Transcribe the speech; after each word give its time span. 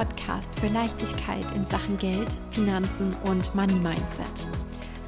Podcast 0.00 0.58
für 0.58 0.68
Leichtigkeit 0.68 1.44
in 1.54 1.62
Sachen 1.66 1.98
Geld, 1.98 2.40
Finanzen 2.52 3.14
und 3.26 3.54
Money 3.54 3.74
Mindset. 3.74 4.46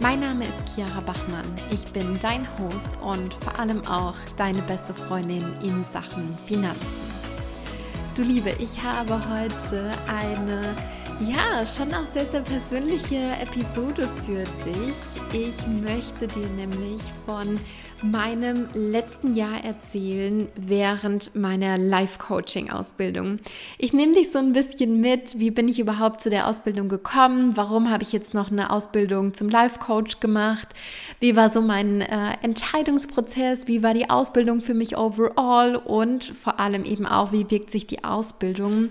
Mein 0.01 0.21
Name 0.21 0.45
ist 0.45 0.75
Chiara 0.75 1.01
Bachmann. 1.01 1.47
Ich 1.71 1.91
bin 1.95 2.19
dein 2.21 2.47
Host 2.59 2.99
und 3.01 3.33
vor 3.43 3.59
allem 3.59 3.83
auch 3.87 4.17
deine 4.37 4.61
beste 4.61 4.93
Freundin 4.93 5.47
in 5.63 5.83
Sachen 5.91 6.37
Finanzen. 6.47 7.12
Du 8.15 8.21
Liebe, 8.21 8.51
ich 8.59 8.83
habe 8.83 9.15
heute 9.15 9.91
eine 10.07 10.77
ja, 11.21 11.65
schon 11.67 11.93
auch 11.95 12.07
sehr, 12.13 12.27
sehr 12.27 12.41
persönliche 12.41 13.17
Episode 13.41 14.09
für 14.27 14.43
dich. 14.65 14.97
Ich 15.33 15.67
möchte 15.67 16.27
dir 16.27 16.49
nämlich 16.49 17.01
von 17.25 17.61
meinem 18.03 18.67
letzten 18.75 19.35
Jahr 19.35 19.63
erzählen 19.63 20.49
während 20.57 21.37
meiner 21.37 21.79
Life-Coaching-Ausbildung. 21.79 23.39
Ich 23.79 23.93
nehme 23.93 24.15
dich 24.15 24.33
so 24.33 24.39
ein 24.39 24.53
bisschen 24.53 25.01
mit, 25.01 25.39
wie 25.39 25.53
bin 25.53 25.69
ich 25.69 25.79
überhaupt 25.79 26.21
zu 26.21 26.31
der 26.31 26.49
Ausbildung 26.49 26.89
gekommen, 26.89 27.53
warum 27.57 27.91
habe 27.91 28.03
ich 28.03 28.13
jetzt 28.13 28.35
noch 28.35 28.51
eine 28.51 28.71
Ausbildung 28.71 29.33
zum 29.33 29.49
Life-Coach 29.49 30.19
gemacht, 30.19 30.69
wie 31.21 31.37
war 31.37 31.51
so 31.51 31.61
mein 31.61 32.01
äh, 32.01 32.33
Entscheidungsprozess, 32.43 33.69
wie 33.69 33.85
war 33.85 33.95
die 33.95 34.11
Ausbildung 34.11 34.61
für 34.61 34.75
mich 34.75 34.97
overall? 34.97 35.77
Und 35.77 36.25
vor 36.25 36.59
allem 36.59 36.85
eben 36.85 37.07
auch, 37.07 37.31
wie 37.31 37.49
wirkt 37.49 37.71
sich 37.71 37.87
die 37.87 38.02
Ausbildung 38.05 38.91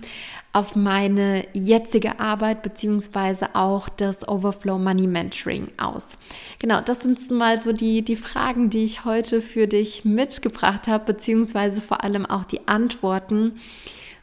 auf 0.54 0.76
meine 0.76 1.46
jetzige 1.54 2.20
Arbeit 2.20 2.62
beziehungsweise 2.62 3.56
auch 3.56 3.88
das 3.90 4.28
Overflow 4.28 4.78
Money 4.78 5.08
Mentoring 5.08 5.68
aus. 5.78 6.18
Genau, 6.60 6.82
das 6.82 7.02
sind 7.02 7.32
mal 7.32 7.60
so 7.62 7.72
die, 7.72 8.02
die 8.02 8.16
Fragen, 8.16 8.70
die 8.70 8.84
ich 8.84 9.06
heute 9.06 9.42
für 9.42 9.68
dich 9.68 10.04
mitgebracht 10.04 10.88
habe, 10.88 11.06
beziehungsweise 11.14 11.82
vor 11.82 12.04
allem 12.04 12.26
auch 12.26 12.44
die 12.44 12.68
Antworten, 12.68 13.60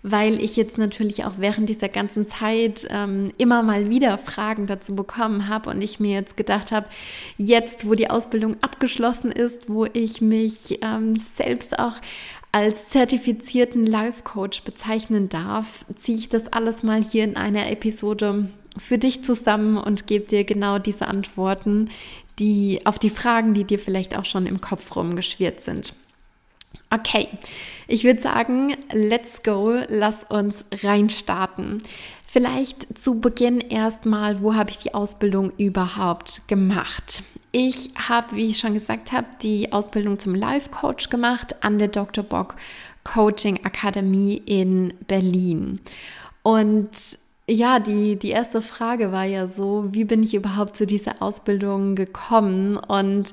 weil 0.03 0.41
ich 0.41 0.57
jetzt 0.57 0.79
natürlich 0.79 1.25
auch 1.25 1.35
während 1.39 1.69
dieser 1.69 1.89
ganzen 1.89 2.27
Zeit 2.27 2.87
ähm, 2.91 3.33
immer 3.39 3.63
mal 3.63 3.91
wieder 3.91 4.17
Fragen 4.19 4.67
dazu 4.67 4.95
bekommen 4.95 5.49
habe 5.49 5.71
und 5.71 5.83
ich 5.83 5.99
mir 5.99 6.13
jetzt 6.13 6.37
gedacht 6.37 6.73
habe, 6.73 6.87
jetzt, 7.37 7.89
wo 7.89 7.95
die 7.95 8.11
Ausbildung 8.11 8.57
abgeschlossen 8.63 9.33
ist, 9.33 9.69
wo 9.69 9.87
ich 9.87 10.21
mich 10.21 10.79
ähm, 10.83 11.17
selbst 11.17 11.79
auch 11.79 11.95
als 12.53 12.89
zertifizierten 12.89 13.87
Life 13.87 14.23
Coach 14.23 14.63
bezeichnen 14.63 15.29
darf, 15.29 15.85
ziehe 15.95 16.19
ich 16.19 16.29
das 16.29 16.53
alles 16.53 16.83
mal 16.83 17.03
hier 17.03 17.25
in 17.25 17.37
einer 17.37 17.71
Episode 17.71 18.49
für 18.79 18.99
dich 18.99 19.23
zusammen 19.25 19.77
und 19.77 20.07
gebe 20.07 20.27
dir 20.27 20.45
genau 20.45 20.79
diese 20.79 21.09
Antworten, 21.09 21.91
die 22.39 22.81
auf 22.85 22.99
die 22.99 23.11
Fragen, 23.11 23.55
die 23.55 23.65
dir 23.65 23.79
vielleicht 23.79 24.17
auch 24.17 24.25
schon 24.25 24.47
im 24.47 24.61
Kopf 24.61 24.95
rumgeschwirrt 24.97 25.61
sind. 25.61 25.95
Okay, 26.91 27.29
ich 27.87 28.05
würde 28.05 28.21
sagen, 28.21 28.77
let's 28.93 29.43
go, 29.43 29.81
lass 29.89 30.25
uns 30.29 30.65
reinstarten. 30.83 31.83
Vielleicht 32.27 32.99
zu 32.99 33.21
Beginn 33.21 33.61
erstmal, 33.61 34.43
wo 34.43 34.55
habe 34.55 34.71
ich 34.71 34.79
die 34.79 34.95
Ausbildung 34.95 35.53
überhaupt 35.59 36.47
gemacht? 36.49 37.23
Ich 37.51 37.91
habe, 38.09 38.37
wie 38.37 38.51
ich 38.51 38.59
schon 38.59 38.75
gesagt 38.75 39.13
habe, 39.13 39.27
die 39.43 39.73
Ausbildung 39.73 40.19
zum 40.19 40.35
Life 40.35 40.71
Coach 40.71 41.09
gemacht 41.09 41.63
an 41.65 41.79
der 41.79 41.89
Dr. 41.89 42.23
Bock 42.23 42.57
Coaching 43.05 43.65
Akademie 43.65 44.43
in 44.45 44.93
Berlin. 45.07 45.81
Und 46.43 46.91
ja, 47.49 47.79
die, 47.79 48.17
die 48.17 48.31
erste 48.31 48.61
Frage 48.61 49.11
war 49.11 49.25
ja 49.25 49.49
so, 49.49 49.87
wie 49.93 50.05
bin 50.05 50.23
ich 50.23 50.35
überhaupt 50.35 50.77
zu 50.77 50.87
dieser 50.87 51.23
Ausbildung 51.23 51.95
gekommen? 51.95 52.77
Und 52.77 53.33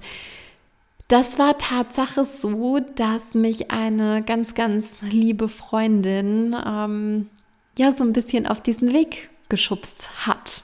das 1.09 1.37
war 1.37 1.57
Tatsache 1.57 2.25
so, 2.25 2.79
dass 2.95 3.33
mich 3.33 3.71
eine 3.71 4.23
ganz, 4.23 4.53
ganz 4.53 5.01
liebe 5.01 5.49
Freundin 5.49 6.55
ähm, 6.65 7.29
ja 7.77 7.91
so 7.91 8.03
ein 8.03 8.13
bisschen 8.13 8.47
auf 8.47 8.61
diesen 8.61 8.93
Weg 8.93 9.29
geschubst 9.49 10.25
hat. 10.25 10.63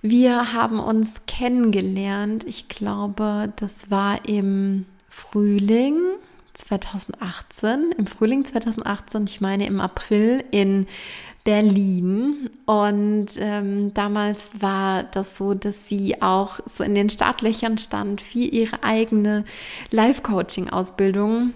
Wir 0.00 0.52
haben 0.52 0.78
uns 0.78 1.22
kennengelernt, 1.26 2.44
ich 2.44 2.68
glaube, 2.68 3.52
das 3.56 3.90
war 3.90 4.28
im 4.28 4.86
Frühling 5.08 5.96
2018, 6.54 7.92
im 7.98 8.06
Frühling 8.06 8.44
2018, 8.44 9.24
ich 9.24 9.40
meine 9.40 9.66
im 9.66 9.80
April 9.80 10.44
in 10.52 10.86
Berlin. 11.42 12.50
Und 12.64 13.28
ähm, 13.38 13.92
damals 13.94 14.50
war 14.60 15.02
das 15.02 15.36
so, 15.36 15.54
dass 15.54 15.88
sie 15.88 16.22
auch 16.22 16.60
so 16.66 16.84
in 16.84 16.94
den 16.94 17.10
Startlöchern 17.10 17.78
stand 17.78 18.20
für 18.20 18.38
ihre 18.38 18.84
eigene 18.84 19.44
Life-Coaching-Ausbildung. 19.90 21.54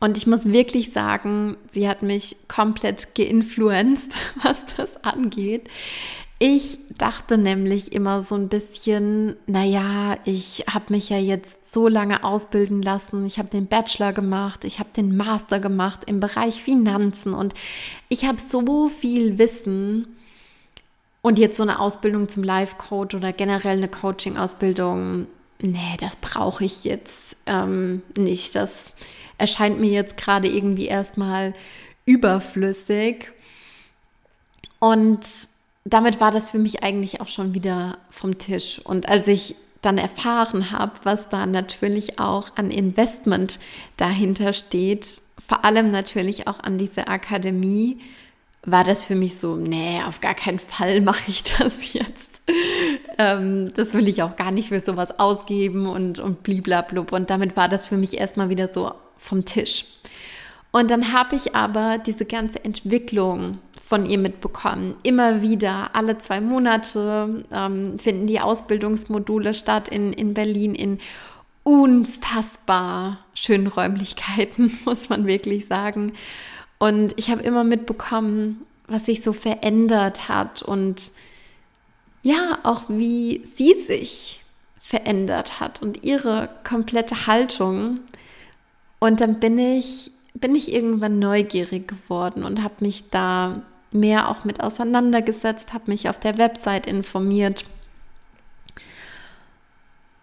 Und 0.00 0.18
ich 0.18 0.26
muss 0.26 0.44
wirklich 0.44 0.92
sagen, 0.92 1.56
sie 1.72 1.88
hat 1.88 2.02
mich 2.02 2.36
komplett 2.48 3.14
geinfluenced, 3.14 4.16
was 4.42 4.64
das 4.76 5.04
angeht. 5.04 5.68
Ich 6.38 6.78
dachte 6.98 7.38
nämlich 7.38 7.92
immer 7.92 8.20
so 8.20 8.34
ein 8.34 8.48
bisschen, 8.48 9.36
naja, 9.46 10.18
ich 10.24 10.64
habe 10.68 10.92
mich 10.92 11.08
ja 11.08 11.16
jetzt 11.16 11.72
so 11.72 11.88
lange 11.88 12.24
ausbilden 12.24 12.82
lassen, 12.82 13.24
ich 13.24 13.38
habe 13.38 13.48
den 13.48 13.66
Bachelor 13.66 14.12
gemacht, 14.12 14.64
ich 14.66 14.78
habe 14.78 14.90
den 14.94 15.16
Master 15.16 15.60
gemacht 15.60 16.00
im 16.06 16.20
Bereich 16.20 16.62
Finanzen 16.62 17.32
und 17.32 17.54
ich 18.10 18.26
habe 18.26 18.36
so 18.38 18.88
viel 18.88 19.38
Wissen 19.38 20.08
und 21.22 21.38
jetzt 21.38 21.56
so 21.56 21.62
eine 21.62 21.80
Ausbildung 21.80 22.28
zum 22.28 22.42
Life-Coach 22.42 23.14
oder 23.14 23.32
generell 23.32 23.78
eine 23.78 23.88
Coaching-Ausbildung, 23.88 25.26
nee, 25.60 25.96
das 26.00 26.16
brauche 26.16 26.64
ich 26.64 26.84
jetzt 26.84 27.34
ähm, 27.46 28.02
nicht. 28.14 28.54
Das 28.54 28.94
erscheint 29.38 29.80
mir 29.80 29.90
jetzt 29.90 30.16
gerade 30.18 30.48
irgendwie 30.48 30.86
erstmal 30.86 31.54
überflüssig. 32.04 33.32
Und 34.78 35.20
damit 35.86 36.20
war 36.20 36.32
das 36.32 36.50
für 36.50 36.58
mich 36.58 36.82
eigentlich 36.82 37.20
auch 37.20 37.28
schon 37.28 37.54
wieder 37.54 37.98
vom 38.10 38.38
Tisch. 38.38 38.80
Und 38.84 39.08
als 39.08 39.28
ich 39.28 39.54
dann 39.82 39.98
erfahren 39.98 40.72
habe, 40.72 40.92
was 41.04 41.28
da 41.28 41.46
natürlich 41.46 42.18
auch 42.18 42.50
an 42.56 42.70
Investment 42.72 43.60
dahinter 43.96 44.52
steht, 44.52 45.06
vor 45.46 45.64
allem 45.64 45.92
natürlich 45.92 46.48
auch 46.48 46.58
an 46.60 46.76
diese 46.76 47.06
Akademie, 47.06 48.00
war 48.64 48.82
das 48.82 49.04
für 49.04 49.14
mich 49.14 49.38
so, 49.38 49.54
nee, 49.54 50.00
auf 50.04 50.20
gar 50.20 50.34
keinen 50.34 50.58
Fall 50.58 51.00
mache 51.02 51.30
ich 51.30 51.44
das 51.44 51.92
jetzt. 51.92 52.42
ähm, 53.18 53.72
das 53.74 53.94
will 53.94 54.08
ich 54.08 54.22
auch 54.22 54.34
gar 54.34 54.50
nicht 54.50 54.68
für 54.68 54.80
sowas 54.80 55.20
ausgeben 55.20 55.86
und, 55.86 56.18
und 56.18 56.42
bliblablub. 56.42 57.12
Und 57.12 57.30
damit 57.30 57.56
war 57.56 57.68
das 57.68 57.86
für 57.86 57.96
mich 57.96 58.18
erstmal 58.18 58.48
wieder 58.48 58.66
so 58.66 58.92
vom 59.18 59.44
Tisch. 59.44 59.84
Und 60.72 60.90
dann 60.90 61.12
habe 61.12 61.36
ich 61.36 61.54
aber 61.54 61.98
diese 61.98 62.24
ganze 62.24 62.64
Entwicklung 62.64 63.58
von 63.86 64.04
ihr 64.04 64.18
mitbekommen. 64.18 64.96
Immer 65.04 65.42
wieder, 65.42 65.94
alle 65.94 66.18
zwei 66.18 66.40
Monate 66.40 67.44
ähm, 67.52 68.00
finden 68.00 68.26
die 68.26 68.40
Ausbildungsmodule 68.40 69.54
statt 69.54 69.86
in, 69.88 70.12
in 70.12 70.34
Berlin 70.34 70.74
in 70.74 70.98
unfassbar 71.62 73.20
schönen 73.32 73.68
Räumlichkeiten, 73.68 74.76
muss 74.84 75.08
man 75.08 75.28
wirklich 75.28 75.66
sagen. 75.66 76.14
Und 76.78 77.14
ich 77.16 77.30
habe 77.30 77.42
immer 77.42 77.62
mitbekommen, 77.62 78.66
was 78.88 79.06
sich 79.06 79.22
so 79.22 79.32
verändert 79.32 80.28
hat 80.28 80.62
und 80.62 81.12
ja, 82.22 82.58
auch 82.64 82.84
wie 82.88 83.42
sie 83.44 83.74
sich 83.74 84.42
verändert 84.80 85.60
hat 85.60 85.80
und 85.80 86.04
ihre 86.04 86.48
komplette 86.68 87.28
Haltung. 87.28 88.00
Und 88.98 89.20
dann 89.20 89.38
bin 89.38 89.58
ich, 89.58 90.10
bin 90.34 90.56
ich 90.56 90.72
irgendwann 90.72 91.20
neugierig 91.20 91.86
geworden 91.86 92.42
und 92.42 92.64
habe 92.64 92.74
mich 92.80 93.10
da 93.10 93.62
mehr 93.98 94.28
auch 94.28 94.44
mit 94.44 94.60
auseinandergesetzt, 94.60 95.72
habe 95.72 95.90
mich 95.90 96.08
auf 96.08 96.18
der 96.18 96.38
Website 96.38 96.86
informiert. 96.86 97.64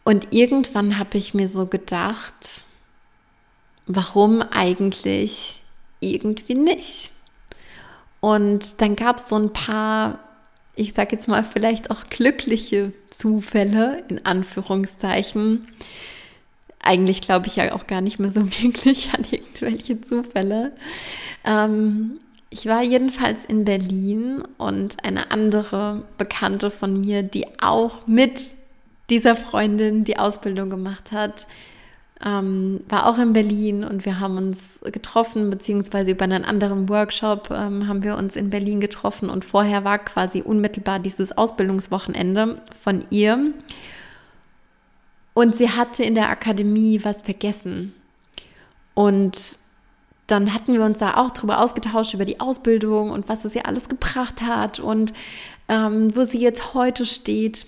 Und 0.03 0.33
irgendwann 0.33 0.97
habe 0.97 1.17
ich 1.17 1.33
mir 1.33 1.47
so 1.47 1.65
gedacht, 1.65 2.65
warum 3.85 4.41
eigentlich 4.41 5.61
irgendwie 5.99 6.55
nicht? 6.55 7.11
Und 8.19 8.81
dann 8.81 8.95
gab 8.95 9.19
es 9.19 9.29
so 9.29 9.35
ein 9.35 9.51
paar, 9.51 10.19
ich 10.75 10.93
sage 10.93 11.15
jetzt 11.15 11.27
mal 11.27 11.43
vielleicht 11.43 11.91
auch 11.91 12.05
glückliche 12.09 12.93
Zufälle 13.09 14.03
in 14.07 14.25
Anführungszeichen. 14.25 15.67
Eigentlich 16.79 17.21
glaube 17.21 17.47
ich 17.47 17.55
ja 17.55 17.73
auch 17.73 17.87
gar 17.87 18.01
nicht 18.01 18.19
mehr 18.19 18.31
so 18.31 18.41
wirklich 18.61 19.13
an 19.13 19.25
irgendwelche 19.29 20.01
Zufälle. 20.01 20.73
Ähm, 21.45 22.19
ich 22.53 22.67
war 22.67 22.83
jedenfalls 22.83 23.45
in 23.45 23.65
Berlin 23.65 24.43
und 24.59 25.03
eine 25.03 25.31
andere 25.31 26.03
Bekannte 26.19 26.69
von 26.69 27.01
mir, 27.01 27.23
die 27.23 27.47
auch 27.59 28.05
mit 28.05 28.39
dieser 29.09 29.35
Freundin 29.35 30.03
die 30.03 30.19
Ausbildung 30.19 30.69
gemacht 30.69 31.11
hat, 31.11 31.47
ähm, 32.23 32.81
war 32.87 33.07
auch 33.07 33.17
in 33.17 33.33
Berlin 33.33 33.83
und 33.83 34.05
wir 34.05 34.19
haben 34.19 34.37
uns 34.37 34.79
getroffen, 34.83 35.49
beziehungsweise 35.49 36.11
über 36.11 36.25
einen 36.25 36.45
anderen 36.45 36.87
Workshop 36.89 37.49
ähm, 37.49 37.87
haben 37.87 38.03
wir 38.03 38.17
uns 38.17 38.35
in 38.35 38.51
Berlin 38.51 38.79
getroffen 38.79 39.29
und 39.29 39.43
vorher 39.43 39.83
war 39.83 39.97
quasi 39.97 40.41
unmittelbar 40.41 40.99
dieses 40.99 41.35
Ausbildungswochenende 41.35 42.61
von 42.81 43.03
ihr. 43.09 43.51
Und 45.33 45.55
sie 45.55 45.71
hatte 45.71 46.03
in 46.03 46.13
der 46.13 46.29
Akademie 46.29 46.99
was 47.03 47.23
vergessen. 47.23 47.93
Und 48.93 49.57
dann 50.27 50.53
hatten 50.53 50.73
wir 50.73 50.83
uns 50.83 50.99
da 50.99 51.15
auch 51.15 51.31
drüber 51.31 51.59
ausgetauscht, 51.59 52.13
über 52.13 52.25
die 52.25 52.39
Ausbildung 52.39 53.11
und 53.11 53.27
was 53.29 53.45
es 53.45 53.55
ihr 53.55 53.65
alles 53.65 53.89
gebracht 53.89 54.41
hat 54.41 54.79
und 54.79 55.13
ähm, 55.67 56.15
wo 56.15 56.23
sie 56.23 56.39
jetzt 56.39 56.73
heute 56.73 57.05
steht. 57.05 57.65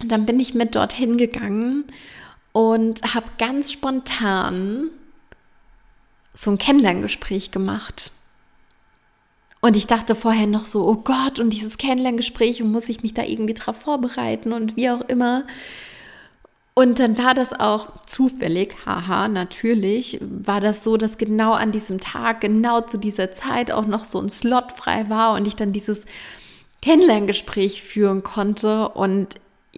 Und 0.00 0.12
dann 0.12 0.26
bin 0.26 0.40
ich 0.40 0.54
mit 0.54 0.74
dorthin 0.74 1.16
gegangen 1.16 1.84
und 2.52 3.02
habe 3.14 3.26
ganz 3.38 3.72
spontan 3.72 4.88
so 6.32 6.52
ein 6.52 6.58
Kennenlerngespräch 6.58 7.50
gemacht. 7.50 8.12
Und 9.60 9.76
ich 9.76 9.86
dachte 9.86 10.14
vorher 10.14 10.46
noch 10.46 10.64
so, 10.64 10.86
oh 10.86 10.96
Gott, 10.96 11.38
und 11.38 11.50
dieses 11.50 11.76
Kennenlerngespräch, 11.76 12.62
und 12.62 12.72
muss 12.72 12.88
ich 12.88 13.02
mich 13.02 13.12
da 13.12 13.22
irgendwie 13.22 13.54
drauf 13.54 13.76
vorbereiten 13.76 14.52
und 14.52 14.76
wie 14.76 14.88
auch 14.88 15.02
immer. 15.02 15.44
Und 16.80 16.98
dann 16.98 17.18
war 17.18 17.34
das 17.34 17.52
auch 17.52 17.88
zufällig, 18.06 18.74
haha, 18.86 19.28
natürlich, 19.28 20.18
war 20.22 20.62
das 20.62 20.82
so, 20.82 20.96
dass 20.96 21.18
genau 21.18 21.52
an 21.52 21.72
diesem 21.72 22.00
Tag, 22.00 22.40
genau 22.40 22.80
zu 22.80 22.96
dieser 22.96 23.32
Zeit 23.32 23.70
auch 23.70 23.84
noch 23.84 24.02
so 24.02 24.18
ein 24.18 24.30
Slot 24.30 24.72
frei 24.72 25.10
war 25.10 25.34
und 25.34 25.46
ich 25.46 25.56
dann 25.56 25.74
dieses 25.74 26.06
Kennenlerngespräch 26.80 27.82
führen 27.82 28.22
konnte. 28.22 28.88
Und 28.88 29.34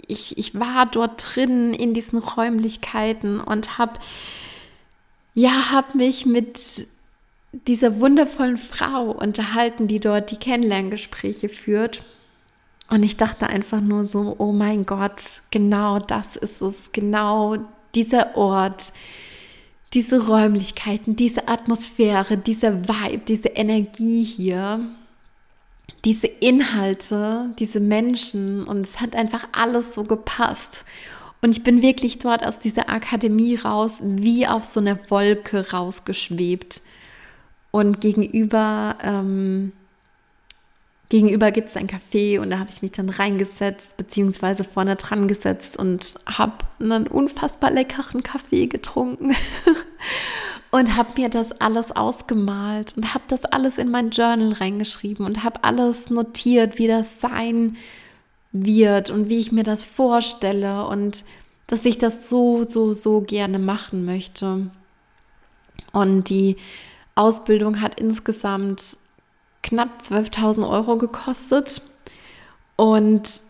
ich, 0.06 0.38
ich 0.38 0.54
war 0.54 0.86
dort 0.86 1.34
drin 1.34 1.74
in 1.74 1.92
diesen 1.92 2.20
Räumlichkeiten 2.20 3.40
und 3.40 3.78
habe, 3.78 3.94
ja, 5.34 5.72
habe 5.72 5.98
mich 5.98 6.24
mit 6.24 6.86
dieser 7.66 7.98
wundervollen 7.98 8.58
Frau 8.58 9.10
unterhalten, 9.10 9.88
die 9.88 9.98
dort 9.98 10.30
die 10.30 10.36
Kennenlerngespräche 10.38 11.48
führt. 11.48 12.04
Und 12.88 13.02
ich 13.02 13.16
dachte 13.16 13.46
einfach 13.46 13.80
nur 13.80 14.06
so, 14.06 14.34
oh 14.38 14.52
mein 14.52 14.84
Gott, 14.84 15.42
genau 15.50 15.98
das 15.98 16.36
ist 16.36 16.60
es, 16.60 16.92
genau 16.92 17.56
dieser 17.94 18.36
Ort, 18.36 18.92
diese 19.94 20.26
Räumlichkeiten, 20.26 21.16
diese 21.16 21.48
Atmosphäre, 21.48 22.36
dieser 22.36 22.88
Vibe, 22.88 23.22
diese 23.26 23.48
Energie 23.48 24.24
hier, 24.24 24.80
diese 26.04 26.26
Inhalte, 26.26 27.50
diese 27.58 27.80
Menschen 27.80 28.64
und 28.64 28.86
es 28.86 29.00
hat 29.00 29.14
einfach 29.14 29.46
alles 29.52 29.94
so 29.94 30.04
gepasst. 30.04 30.84
Und 31.42 31.50
ich 31.56 31.64
bin 31.64 31.82
wirklich 31.82 32.18
dort 32.18 32.44
aus 32.44 32.58
dieser 32.58 32.88
Akademie 32.88 33.56
raus, 33.56 34.00
wie 34.02 34.46
auf 34.46 34.64
so 34.64 34.80
einer 34.80 34.98
Wolke 35.10 35.70
rausgeschwebt. 35.72 36.82
Und 37.72 38.00
gegenüber, 38.00 38.96
ähm, 39.02 39.72
gegenüber 41.12 41.52
gibt 41.52 41.68
es 41.68 41.76
ein 41.76 41.88
Café 41.88 42.40
und 42.40 42.48
da 42.48 42.58
habe 42.58 42.70
ich 42.70 42.80
mich 42.80 42.92
dann 42.92 43.10
reingesetzt, 43.10 43.98
beziehungsweise 43.98 44.64
vorne 44.64 44.96
dran 44.96 45.28
gesetzt 45.28 45.76
und 45.76 46.14
habe 46.24 46.54
einen 46.80 47.06
unfassbar 47.06 47.70
leckeren 47.70 48.22
Kaffee 48.22 48.66
getrunken 48.66 49.36
und 50.70 50.96
habe 50.96 51.20
mir 51.20 51.28
das 51.28 51.52
alles 51.60 51.92
ausgemalt 51.92 52.96
und 52.96 53.12
habe 53.12 53.24
das 53.28 53.44
alles 53.44 53.76
in 53.76 53.90
mein 53.90 54.08
Journal 54.08 54.54
reingeschrieben 54.54 55.26
und 55.26 55.44
habe 55.44 55.64
alles 55.64 56.08
notiert, 56.08 56.78
wie 56.78 56.86
das 56.86 57.20
sein 57.20 57.76
wird 58.52 59.10
und 59.10 59.28
wie 59.28 59.40
ich 59.40 59.52
mir 59.52 59.64
das 59.64 59.84
vorstelle 59.84 60.86
und 60.86 61.24
dass 61.66 61.84
ich 61.84 61.98
das 61.98 62.30
so, 62.30 62.64
so, 62.64 62.94
so 62.94 63.20
gerne 63.20 63.58
machen 63.58 64.06
möchte. 64.06 64.70
Und 65.92 66.30
die 66.30 66.56
Ausbildung 67.14 67.82
hat 67.82 68.00
insgesamt 68.00 68.96
knapp 69.62 70.00
12.000 70.00 70.68
Euro 70.68 70.96
gekostet. 70.96 71.82
Und 72.76 73.42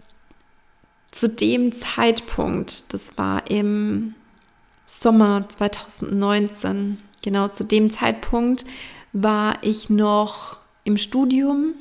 zu 1.10 1.28
dem 1.28 1.72
Zeitpunkt, 1.72 2.92
das 2.92 3.16
war 3.18 3.50
im 3.50 4.14
Sommer 4.86 5.48
2019, 5.48 6.98
genau 7.22 7.48
zu 7.48 7.64
dem 7.64 7.90
Zeitpunkt 7.90 8.64
war 9.12 9.54
ich 9.62 9.90
noch 9.90 10.58
im 10.84 10.96
Studium. 10.96 11.74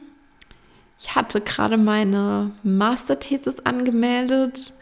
Ich 0.99 1.15
hatte 1.15 1.41
gerade 1.41 1.77
meine 1.77 2.51
Masterthesis 2.63 3.59
angemeldet 3.61 4.73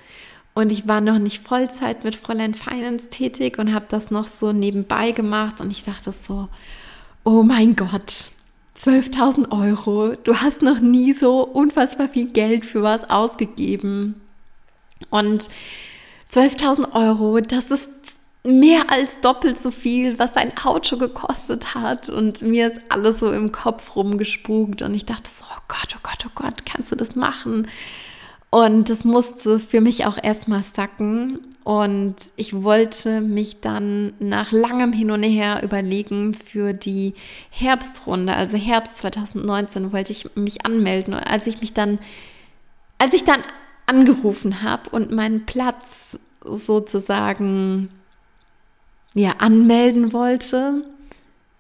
und 0.53 0.71
ich 0.71 0.87
war 0.87 0.99
noch 0.99 1.19
nicht 1.19 1.47
Vollzeit 1.47 2.03
mit 2.03 2.15
Fräulein 2.15 2.53
Finance 2.53 3.09
tätig 3.09 3.57
und 3.59 3.73
habe 3.73 3.85
das 3.87 4.11
noch 4.11 4.27
so 4.27 4.51
nebenbei 4.51 5.11
gemacht 5.11 5.61
und 5.61 5.71
ich 5.71 5.83
dachte 5.83 6.11
so, 6.11 6.49
oh 7.23 7.43
mein 7.43 7.75
Gott, 7.75 8.31
12.000 8.79 9.51
Euro, 9.51 10.15
du 10.23 10.37
hast 10.37 10.61
noch 10.61 10.79
nie 10.79 11.11
so 11.13 11.41
unfassbar 11.45 12.07
viel 12.07 12.31
Geld 12.31 12.65
für 12.65 12.81
was 12.81 13.09
ausgegeben. 13.09 14.21
Und 15.09 15.49
12.000 16.31 16.93
Euro, 16.93 17.41
das 17.41 17.71
ist 17.71 17.89
mehr 18.43 18.89
als 18.89 19.19
doppelt 19.19 19.61
so 19.61 19.71
viel, 19.71 20.17
was 20.17 20.37
ein 20.37 20.53
Auto 20.63 20.97
gekostet 20.97 21.75
hat. 21.75 22.07
Und 22.07 22.41
mir 22.41 22.67
ist 22.67 22.79
alles 22.87 23.19
so 23.19 23.33
im 23.33 23.51
Kopf 23.51 23.97
rumgespukt. 23.97 24.81
Und 24.81 24.93
ich 24.93 25.05
dachte 25.05 25.29
so, 25.29 25.43
oh 25.43 25.61
Gott, 25.67 25.95
oh 25.97 25.99
Gott, 26.01 26.25
oh 26.25 26.31
Gott, 26.35 26.65
kannst 26.65 26.91
du 26.93 26.95
das 26.95 27.17
machen? 27.17 27.67
Und 28.49 28.89
das 28.89 29.03
musste 29.03 29.59
für 29.59 29.81
mich 29.81 30.05
auch 30.05 30.17
erstmal 30.21 30.63
sacken. 30.63 31.39
Und 31.63 32.15
ich 32.35 32.63
wollte 32.63 33.21
mich 33.21 33.61
dann 33.61 34.13
nach 34.19 34.51
langem 34.51 34.94
Hin 34.94 35.11
und 35.11 35.23
Her 35.23 35.61
überlegen 35.61 36.33
für 36.33 36.73
die 36.73 37.13
Herbstrunde, 37.51 38.33
also 38.33 38.57
Herbst 38.57 38.97
2019 38.97 39.91
wollte 39.91 40.11
ich 40.11 40.35
mich 40.35 40.65
anmelden. 40.65 41.13
Und 41.13 41.19
als 41.19 41.47
ich 41.47 41.59
mich 41.61 41.73
dann, 41.73 42.00
als 42.97 43.13
ich 43.13 43.23
dann 43.23 43.44
angerufen 43.85 44.61
habe 44.63 44.89
und 44.91 45.11
meinen 45.11 45.45
Platz 45.45 46.17
sozusagen 46.44 47.89
ja 49.13 49.33
anmelden 49.39 50.13
wollte, 50.13 50.83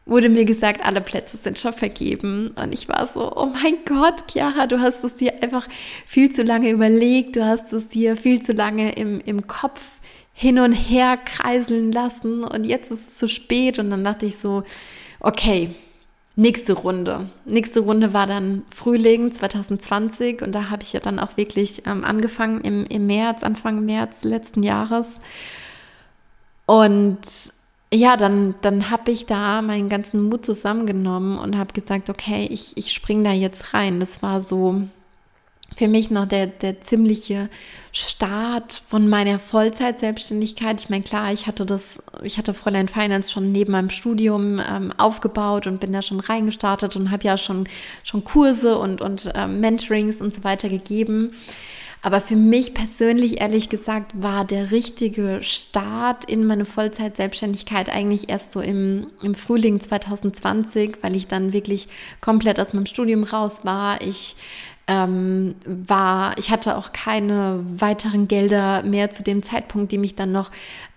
wurde 0.09 0.29
mir 0.29 0.45
gesagt, 0.45 0.85
alle 0.85 1.01
Plätze 1.01 1.37
sind 1.37 1.59
schon 1.59 1.73
vergeben. 1.73 2.51
Und 2.61 2.73
ich 2.73 2.89
war 2.89 3.07
so, 3.07 3.35
oh 3.35 3.47
mein 3.47 3.77
Gott, 3.85 4.31
Chiara, 4.31 4.67
du 4.67 4.79
hast 4.79 5.03
es 5.03 5.15
dir 5.15 5.41
einfach 5.41 5.67
viel 6.05 6.31
zu 6.31 6.43
lange 6.43 6.69
überlegt, 6.69 7.35
du 7.35 7.45
hast 7.45 7.71
es 7.73 7.87
dir 7.87 8.17
viel 8.17 8.41
zu 8.41 8.53
lange 8.53 8.91
im, 8.93 9.21
im 9.21 9.47
Kopf 9.47 9.81
hin 10.33 10.59
und 10.59 10.71
her 10.71 11.17
kreiseln 11.17 11.91
lassen 11.91 12.45
und 12.45 12.63
jetzt 12.63 12.91
ist 12.91 13.09
es 13.09 13.17
zu 13.17 13.27
spät. 13.27 13.77
Und 13.77 13.89
dann 13.89 14.03
dachte 14.03 14.25
ich 14.25 14.37
so, 14.37 14.63
okay, 15.19 15.71
nächste 16.37 16.73
Runde. 16.73 17.29
Nächste 17.45 17.81
Runde 17.81 18.13
war 18.13 18.25
dann 18.25 18.63
Frühling 18.73 19.31
2020 19.31 20.41
und 20.41 20.53
da 20.55 20.69
habe 20.69 20.83
ich 20.83 20.93
ja 20.93 21.01
dann 21.01 21.19
auch 21.19 21.35
wirklich 21.35 21.83
ähm, 21.85 22.05
angefangen 22.05 22.61
im, 22.61 22.85
im 22.85 23.05
März, 23.05 23.43
Anfang 23.43 23.85
März 23.85 24.23
letzten 24.23 24.63
Jahres. 24.63 25.19
Und 26.65 27.19
ja, 27.93 28.17
dann, 28.17 28.55
dann 28.61 28.91
habe 28.91 29.11
ich 29.11 29.25
da 29.25 29.61
meinen 29.61 29.89
ganzen 29.89 30.29
Mut 30.29 30.45
zusammengenommen 30.45 31.39
und 31.39 31.57
habe 31.57 31.73
gesagt, 31.73 32.09
okay, 32.09 32.47
ich, 32.51 32.77
ich 32.77 32.93
springe 32.93 33.23
da 33.23 33.31
jetzt 33.31 33.73
rein. 33.73 33.99
Das 33.99 34.21
war 34.21 34.43
so 34.43 34.83
für 35.75 35.87
mich 35.87 36.11
noch 36.11 36.25
der, 36.25 36.47
der 36.47 36.81
ziemliche 36.81 37.49
Start 37.91 38.83
von 38.87 39.07
meiner 39.07 39.39
Vollzeit-Selbstständigkeit. 39.39 40.81
Ich 40.81 40.89
meine, 40.89 41.03
klar, 41.03 41.31
ich 41.31 41.47
hatte 41.47 41.65
das, 41.65 41.99
ich 42.21 42.37
hatte 42.37 42.53
Fräulein 42.53 42.87
Finance 42.87 43.31
schon 43.31 43.51
neben 43.51 43.71
meinem 43.71 43.89
Studium 43.89 44.59
ähm, 44.59 44.93
aufgebaut 44.97 45.65
und 45.65 45.79
bin 45.79 45.93
da 45.93 46.01
schon 46.01 46.19
reingestartet 46.19 46.95
und 46.95 47.09
habe 47.09 47.23
ja 47.23 47.37
schon, 47.37 47.67
schon 48.03 48.23
Kurse 48.23 48.77
und, 48.77 49.01
und 49.01 49.31
ähm, 49.35 49.61
Mentorings 49.61 50.21
und 50.21 50.33
so 50.33 50.43
weiter 50.43 50.69
gegeben. 50.69 51.33
Aber 52.01 52.21
für 52.21 52.37
mich 52.37 52.73
persönlich, 52.73 53.41
ehrlich 53.41 53.67
gesagt, 53.67 54.21
war 54.21 54.45
der 54.45 54.71
richtige 54.71 55.39
Start 55.41 56.23
in 56.25 56.45
meine 56.45 56.63
Vollzeit-Selbstständigkeit 56.63 57.89
eigentlich 57.89 58.29
erst 58.29 58.53
so 58.53 58.61
im, 58.61 59.07
im 59.21 59.35
Frühling 59.35 59.81
2020, 59.81 60.99
weil 61.01 61.15
ich 61.15 61.27
dann 61.27 61.51
wirklich 61.51 61.89
komplett 62.21 62.59
aus 62.59 62.73
meinem 62.73 62.85
Studium 62.85 63.23
raus 63.23 63.57
war. 63.63 64.01
Ich 64.01 64.37
ähm, 64.87 65.53
war, 65.65 66.35
ich 66.39 66.49
hatte 66.49 66.75
auch 66.75 66.93
keine 66.93 67.63
weiteren 67.75 68.27
Gelder 68.27 68.81
mehr 68.81 69.11
zu 69.11 69.21
dem 69.21 69.43
Zeitpunkt, 69.43 69.91
die 69.91 69.99
mich 69.99 70.15
dann 70.15 70.31
noch 70.31 70.49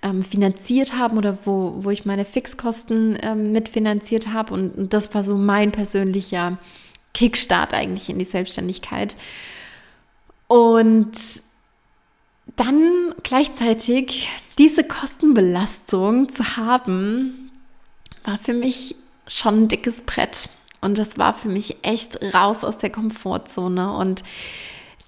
ähm, 0.03 0.23
finanziert 0.25 0.97
haben 0.97 1.19
oder 1.19 1.37
wo, 1.45 1.75
wo 1.81 1.91
ich 1.91 2.07
meine 2.07 2.25
Fixkosten 2.25 3.19
ähm, 3.23 3.53
mitfinanziert 3.53 4.33
habe. 4.33 4.55
Und, 4.55 4.79
und 4.79 4.93
das 4.95 5.15
war 5.15 5.25
so 5.25 5.37
mein 5.37 5.73
persönlicher 5.73 6.57
Kickstart 7.13 7.75
eigentlich 7.75 8.09
in 8.09 8.19
die 8.19 8.25
Selbstständigkeit. 8.25 9.15
Und 10.53 11.13
dann 12.57 13.15
gleichzeitig 13.23 14.29
diese 14.59 14.85
Kostenbelastung 14.85 16.29
zu 16.29 16.59
haben, 16.59 17.51
war 18.25 18.37
für 18.37 18.53
mich 18.53 18.95
schon 19.27 19.63
ein 19.63 19.69
dickes 19.69 20.03
Brett. 20.03 20.51
Und 20.83 20.99
das 20.99 21.17
war 21.17 21.33
für 21.33 21.49
mich 21.49 21.77
echt 21.81 22.23
raus 22.35 22.65
aus 22.65 22.77
der 22.77 22.91
Komfortzone. 22.91 23.97
Und 23.97 24.25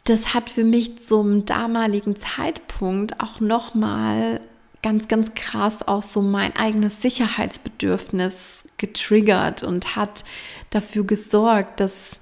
das 0.04 0.32
hat 0.32 0.48
für 0.48 0.64
mich 0.64 1.02
zum 1.02 1.44
damaligen 1.44 2.16
Zeitpunkt 2.16 3.20
auch 3.20 3.38
nochmal 3.40 4.40
ganz, 4.82 5.08
ganz 5.08 5.34
krass 5.34 5.86
auch 5.86 6.02
so 6.02 6.22
mein 6.22 6.56
eigenes 6.56 7.02
Sicherheitsbedürfnis 7.02 8.64
getriggert 8.78 9.62
und 9.62 9.94
hat 9.94 10.24
dafür 10.70 11.04
gesorgt, 11.04 11.80
dass 11.80 12.18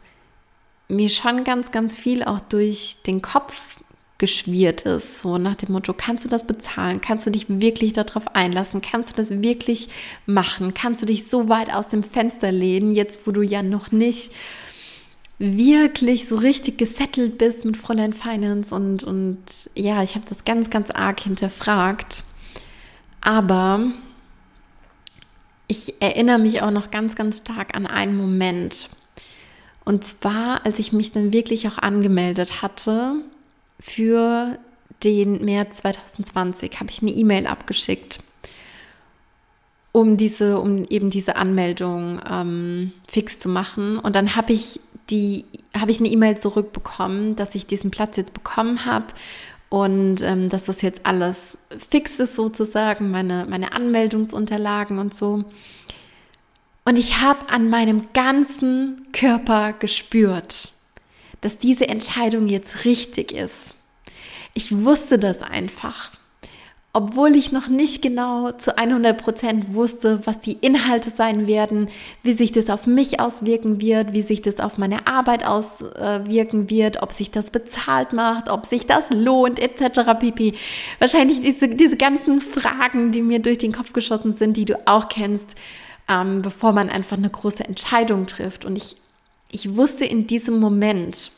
mir 0.92 1.08
schon 1.08 1.44
ganz, 1.44 1.70
ganz 1.72 1.96
viel 1.96 2.22
auch 2.22 2.40
durch 2.40 2.98
den 3.06 3.22
Kopf 3.22 3.78
geschwirrt 4.18 4.82
ist, 4.82 5.20
so 5.20 5.36
nach 5.36 5.56
dem 5.56 5.72
Motto, 5.72 5.92
kannst 5.92 6.24
du 6.24 6.28
das 6.28 6.46
bezahlen? 6.46 7.00
Kannst 7.00 7.26
du 7.26 7.30
dich 7.30 7.46
wirklich 7.48 7.92
darauf 7.92 8.36
einlassen? 8.36 8.80
Kannst 8.80 9.10
du 9.10 9.16
das 9.16 9.42
wirklich 9.42 9.88
machen? 10.26 10.74
Kannst 10.74 11.02
du 11.02 11.06
dich 11.06 11.26
so 11.28 11.48
weit 11.48 11.74
aus 11.74 11.88
dem 11.88 12.04
Fenster 12.04 12.52
lehnen, 12.52 12.92
jetzt 12.92 13.26
wo 13.26 13.32
du 13.32 13.42
ja 13.42 13.64
noch 13.64 13.90
nicht 13.90 14.32
wirklich 15.40 16.28
so 16.28 16.36
richtig 16.36 16.78
gesettelt 16.78 17.36
bist 17.36 17.64
mit 17.64 17.76
Fräulein 17.76 18.12
Finance 18.12 18.72
und, 18.72 19.02
und 19.02 19.38
ja, 19.74 20.04
ich 20.04 20.14
habe 20.14 20.24
das 20.28 20.44
ganz, 20.44 20.70
ganz 20.70 20.90
arg 20.90 21.18
hinterfragt. 21.18 22.22
Aber 23.20 23.90
ich 25.66 26.00
erinnere 26.00 26.38
mich 26.38 26.62
auch 26.62 26.70
noch 26.70 26.92
ganz, 26.92 27.16
ganz 27.16 27.38
stark 27.38 27.74
an 27.74 27.88
einen 27.88 28.16
Moment. 28.16 28.88
Und 29.84 30.04
zwar, 30.04 30.64
als 30.64 30.78
ich 30.78 30.92
mich 30.92 31.12
dann 31.12 31.32
wirklich 31.32 31.66
auch 31.68 31.78
angemeldet 31.78 32.62
hatte 32.62 33.16
für 33.80 34.58
den 35.02 35.44
März 35.44 35.78
2020, 35.78 36.78
habe 36.78 36.90
ich 36.90 37.02
eine 37.02 37.10
E-Mail 37.10 37.46
abgeschickt, 37.46 38.20
um 39.90 40.16
diese, 40.16 40.60
um 40.60 40.84
eben 40.84 41.10
diese 41.10 41.36
Anmeldung 41.36 42.20
ähm, 42.30 42.92
fix 43.08 43.38
zu 43.38 43.48
machen. 43.48 43.98
Und 43.98 44.14
dann 44.14 44.36
habe 44.36 44.52
ich 44.52 44.80
die, 45.10 45.44
habe 45.76 45.90
ich 45.90 45.98
eine 45.98 46.08
E-Mail 46.08 46.36
zurückbekommen, 46.36 47.34
dass 47.34 47.54
ich 47.54 47.66
diesen 47.66 47.90
Platz 47.90 48.16
jetzt 48.16 48.34
bekommen 48.34 48.84
habe 48.86 49.06
und 49.68 50.22
ähm, 50.22 50.48
dass 50.48 50.64
das 50.64 50.82
jetzt 50.82 51.06
alles 51.06 51.58
fix 51.90 52.18
ist 52.18 52.36
sozusagen, 52.36 53.10
meine, 53.10 53.46
meine 53.48 53.72
Anmeldungsunterlagen 53.72 54.98
und 54.98 55.14
so. 55.14 55.44
Und 56.84 56.98
ich 56.98 57.20
habe 57.20 57.48
an 57.48 57.68
meinem 57.68 58.12
ganzen 58.12 59.06
Körper 59.12 59.72
gespürt, 59.72 60.72
dass 61.40 61.58
diese 61.58 61.88
Entscheidung 61.88 62.48
jetzt 62.48 62.84
richtig 62.84 63.32
ist. 63.32 63.74
Ich 64.54 64.84
wusste 64.84 65.18
das 65.18 65.42
einfach. 65.42 66.10
Obwohl 66.94 67.36
ich 67.36 67.52
noch 67.52 67.68
nicht 67.68 68.02
genau 68.02 68.52
zu 68.52 68.76
100 68.76 69.16
Prozent 69.16 69.74
wusste, 69.74 70.20
was 70.26 70.40
die 70.40 70.58
Inhalte 70.60 71.08
sein 71.08 71.46
werden, 71.46 71.88
wie 72.22 72.34
sich 72.34 72.52
das 72.52 72.68
auf 72.68 72.86
mich 72.86 73.18
auswirken 73.18 73.80
wird, 73.80 74.12
wie 74.12 74.20
sich 74.20 74.42
das 74.42 74.60
auf 74.60 74.76
meine 74.76 75.06
Arbeit 75.06 75.46
auswirken 75.46 76.68
wird, 76.68 77.02
ob 77.02 77.12
sich 77.12 77.30
das 77.30 77.48
bezahlt 77.48 78.12
macht, 78.12 78.50
ob 78.50 78.66
sich 78.66 78.86
das 78.86 79.04
lohnt, 79.08 79.58
etc. 79.58 80.00
pp. 80.20 80.52
Wahrscheinlich 80.98 81.40
diese, 81.40 81.68
diese 81.68 81.96
ganzen 81.96 82.42
Fragen, 82.42 83.10
die 83.10 83.22
mir 83.22 83.38
durch 83.38 83.56
den 83.56 83.72
Kopf 83.72 83.94
geschossen 83.94 84.34
sind, 84.34 84.58
die 84.58 84.66
du 84.66 84.86
auch 84.86 85.08
kennst, 85.08 85.54
ähm, 86.08 86.42
bevor 86.42 86.72
man 86.72 86.90
einfach 86.90 87.16
eine 87.16 87.30
große 87.30 87.64
Entscheidung 87.64 88.26
trifft. 88.26 88.64
Und 88.64 88.76
ich, 88.76 88.96
ich 89.48 89.76
wusste 89.76 90.04
in 90.04 90.26
diesem 90.26 90.58
Moment, 90.58 91.32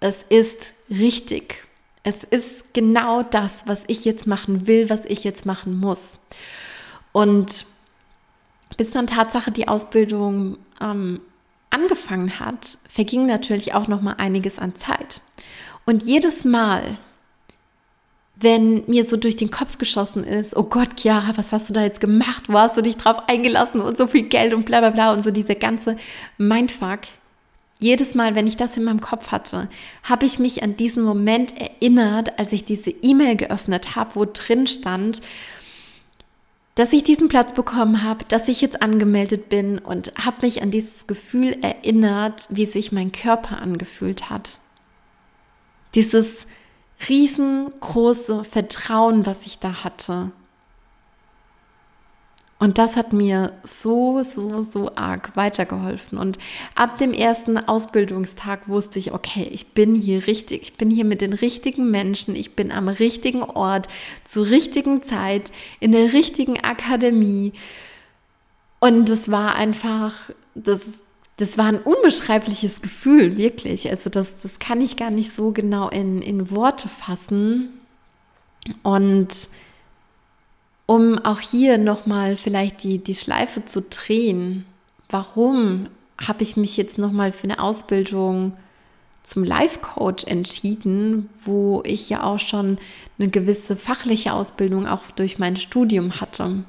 es 0.00 0.24
ist 0.28 0.74
richtig. 0.90 1.66
Es 2.02 2.22
ist 2.24 2.72
genau 2.72 3.22
das, 3.22 3.64
was 3.66 3.82
ich 3.88 4.04
jetzt 4.04 4.26
machen 4.26 4.66
will, 4.66 4.90
was 4.90 5.04
ich 5.04 5.24
jetzt 5.24 5.44
machen 5.44 5.78
muss. 5.78 6.18
Und 7.12 7.66
bis 8.76 8.90
dann 8.90 9.06
Tatsache 9.06 9.50
die 9.50 9.68
Ausbildung 9.68 10.58
ähm, 10.80 11.20
angefangen 11.70 12.38
hat, 12.38 12.78
verging 12.88 13.26
natürlich 13.26 13.74
auch 13.74 13.88
noch 13.88 14.02
mal 14.02 14.14
einiges 14.18 14.58
an 14.58 14.74
Zeit. 14.76 15.20
Und 15.84 16.02
jedes 16.02 16.44
Mal, 16.44 16.98
wenn 18.38 18.84
mir 18.86 19.04
so 19.04 19.16
durch 19.16 19.36
den 19.36 19.50
Kopf 19.50 19.78
geschossen 19.78 20.22
ist, 20.22 20.56
oh 20.56 20.64
Gott, 20.64 21.00
Chiara, 21.00 21.36
was 21.36 21.52
hast 21.52 21.70
du 21.70 21.72
da 21.72 21.82
jetzt 21.82 22.00
gemacht? 22.00 22.44
Wo 22.48 22.58
hast 22.58 22.76
du 22.76 22.82
dich 22.82 22.96
drauf 22.96 23.28
eingelassen 23.28 23.80
und 23.80 23.96
so 23.96 24.06
viel 24.06 24.24
Geld 24.24 24.52
und 24.52 24.66
bla 24.66 24.80
bla 24.80 24.90
bla 24.90 25.12
und 25.14 25.24
so 25.24 25.30
diese 25.30 25.54
ganze 25.54 25.96
Mindfuck. 26.36 27.00
Jedes 27.78 28.14
Mal, 28.14 28.34
wenn 28.34 28.46
ich 28.46 28.56
das 28.56 28.76
in 28.76 28.84
meinem 28.84 29.00
Kopf 29.00 29.32
hatte, 29.32 29.68
habe 30.02 30.26
ich 30.26 30.38
mich 30.38 30.62
an 30.62 30.76
diesen 30.76 31.02
Moment 31.02 31.54
erinnert, 31.58 32.38
als 32.38 32.52
ich 32.52 32.64
diese 32.64 32.90
E-Mail 32.90 33.36
geöffnet 33.36 33.96
habe, 33.96 34.10
wo 34.14 34.26
drin 34.26 34.66
stand, 34.66 35.20
dass 36.74 36.92
ich 36.92 37.04
diesen 37.04 37.28
Platz 37.28 37.54
bekommen 37.54 38.02
habe, 38.02 38.24
dass 38.28 38.48
ich 38.48 38.60
jetzt 38.60 38.82
angemeldet 38.82 39.48
bin 39.48 39.78
und 39.78 40.12
habe 40.22 40.44
mich 40.44 40.62
an 40.62 40.70
dieses 40.70 41.06
Gefühl 41.06 41.56
erinnert, 41.62 42.46
wie 42.50 42.66
sich 42.66 42.92
mein 42.92 43.12
Körper 43.12 43.60
angefühlt 43.60 44.28
hat. 44.28 44.58
Dieses 45.94 46.46
riesengroße 47.08 48.44
Vertrauen, 48.44 49.26
was 49.26 49.46
ich 49.46 49.58
da 49.58 49.84
hatte. 49.84 50.32
Und 52.58 52.78
das 52.78 52.96
hat 52.96 53.12
mir 53.12 53.52
so, 53.64 54.22
so, 54.22 54.62
so 54.62 54.90
arg 54.94 55.36
weitergeholfen. 55.36 56.16
Und 56.16 56.38
ab 56.74 56.96
dem 56.96 57.12
ersten 57.12 57.58
Ausbildungstag 57.58 58.66
wusste 58.66 58.98
ich, 58.98 59.12
okay, 59.12 59.46
ich 59.52 59.74
bin 59.74 59.94
hier 59.94 60.26
richtig, 60.26 60.62
ich 60.62 60.76
bin 60.78 60.90
hier 60.90 61.04
mit 61.04 61.20
den 61.20 61.34
richtigen 61.34 61.90
Menschen, 61.90 62.34
ich 62.34 62.56
bin 62.56 62.72
am 62.72 62.88
richtigen 62.88 63.42
Ort, 63.42 63.88
zur 64.24 64.46
richtigen 64.46 65.02
Zeit, 65.02 65.52
in 65.80 65.92
der 65.92 66.14
richtigen 66.14 66.58
Akademie. 66.64 67.52
Und 68.80 69.10
es 69.10 69.30
war 69.30 69.54
einfach, 69.54 70.30
das 70.54 71.02
das 71.36 71.58
war 71.58 71.66
ein 71.66 71.80
unbeschreibliches 71.80 72.80
Gefühl, 72.80 73.36
wirklich. 73.36 73.90
Also 73.90 74.08
das, 74.08 74.40
das 74.42 74.58
kann 74.58 74.80
ich 74.80 74.96
gar 74.96 75.10
nicht 75.10 75.34
so 75.34 75.52
genau 75.52 75.88
in, 75.90 76.22
in 76.22 76.50
Worte 76.50 76.88
fassen. 76.88 77.68
Und 78.82 79.48
um 80.86 81.18
auch 81.18 81.40
hier 81.40 81.78
nochmal 81.78 82.36
vielleicht 82.36 82.82
die, 82.82 82.98
die 82.98 83.14
Schleife 83.14 83.64
zu 83.64 83.82
drehen, 83.82 84.64
warum 85.10 85.88
habe 86.18 86.42
ich 86.42 86.56
mich 86.56 86.76
jetzt 86.76 86.96
nochmal 86.96 87.32
für 87.32 87.44
eine 87.44 87.58
Ausbildung 87.58 88.56
zum 89.22 89.44
Life 89.44 89.80
Coach 89.80 90.24
entschieden, 90.24 91.28
wo 91.44 91.82
ich 91.84 92.08
ja 92.08 92.22
auch 92.22 92.38
schon 92.38 92.78
eine 93.18 93.28
gewisse 93.28 93.76
fachliche 93.76 94.32
Ausbildung 94.32 94.86
auch 94.86 95.10
durch 95.10 95.38
mein 95.38 95.56
Studium 95.56 96.20
hatte. 96.20 96.64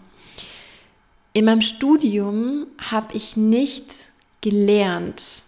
In 1.34 1.46
meinem 1.46 1.62
Studium 1.62 2.66
habe 2.80 3.16
ich 3.16 3.38
nicht 3.38 4.08
gelernt, 4.50 5.44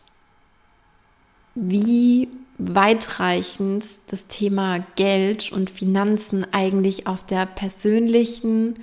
wie 1.56 2.28
weitreichend 2.58 3.86
das 4.08 4.28
Thema 4.28 4.80
Geld 4.96 5.52
und 5.54 5.70
Finanzen 5.70 6.46
eigentlich 6.52 7.08
auf 7.08 7.26
der 7.26 7.46
persönlichen 7.46 8.76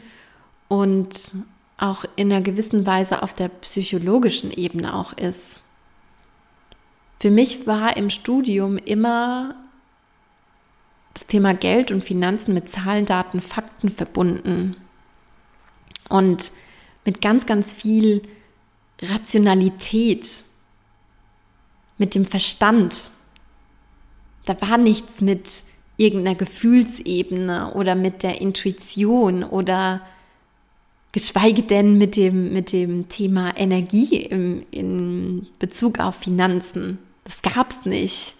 und 0.69 1.35
auch 1.77 2.07
in 2.17 2.33
einer 2.33 2.41
gewissen 2.41 2.87
Weise 2.87 3.23
auf 3.23 3.35
der 3.35 3.49
psychologischen 3.49 4.51
Ebene 4.51 4.95
auch 4.95 5.13
ist. 5.13 5.61
Für 7.21 7.31
mich 7.31 7.67
war 7.67 7.99
im 7.99 8.09
Studium 8.09 8.79
immer 8.79 9.55
das 11.13 11.27
Thema 11.27 11.53
Geld 11.53 11.91
und 11.91 12.03
Finanzen 12.03 12.55
mit 12.55 12.71
Zahlen, 12.71 13.05
Daten, 13.05 13.43
Fakten 13.43 13.91
verbunden 13.91 14.77
und 16.09 16.53
mit 17.05 17.21
ganz, 17.21 17.45
ganz 17.45 17.75
viel 17.75 18.23
Rationalität, 19.03 20.45
mit 21.99 22.15
dem 22.15 22.27
Verstand. 22.27 23.11
Da 24.45 24.61
war 24.61 24.79
nichts 24.79 25.21
mit 25.21 25.49
irgendeiner 25.97 26.37
Gefühlsebene 26.37 27.73
oder 27.75 27.95
mit 27.95 28.23
der 28.23 28.41
Intuition 28.41 29.43
oder 29.43 30.03
geschweige 31.13 31.63
denn 31.63 31.97
mit 31.97 32.17
dem, 32.17 32.53
mit 32.53 32.73
dem 32.73 33.09
Thema 33.09 33.57
Energie 33.57 34.17
im, 34.17 34.67
in 34.71 35.47
Bezug 35.59 35.99
auf 35.99 36.17
Finanzen. 36.17 36.99
Das 37.25 37.41
gab 37.43 37.71
es 37.71 37.87
nicht. 37.87 38.35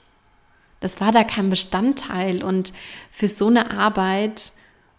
Das 0.81 1.01
war 1.01 1.11
da 1.11 1.25
kein 1.25 1.49
Bestandteil. 1.49 2.45
Und 2.45 2.75
für 3.11 3.29
so 3.29 3.47
eine 3.47 3.71
Arbeit 3.71 4.53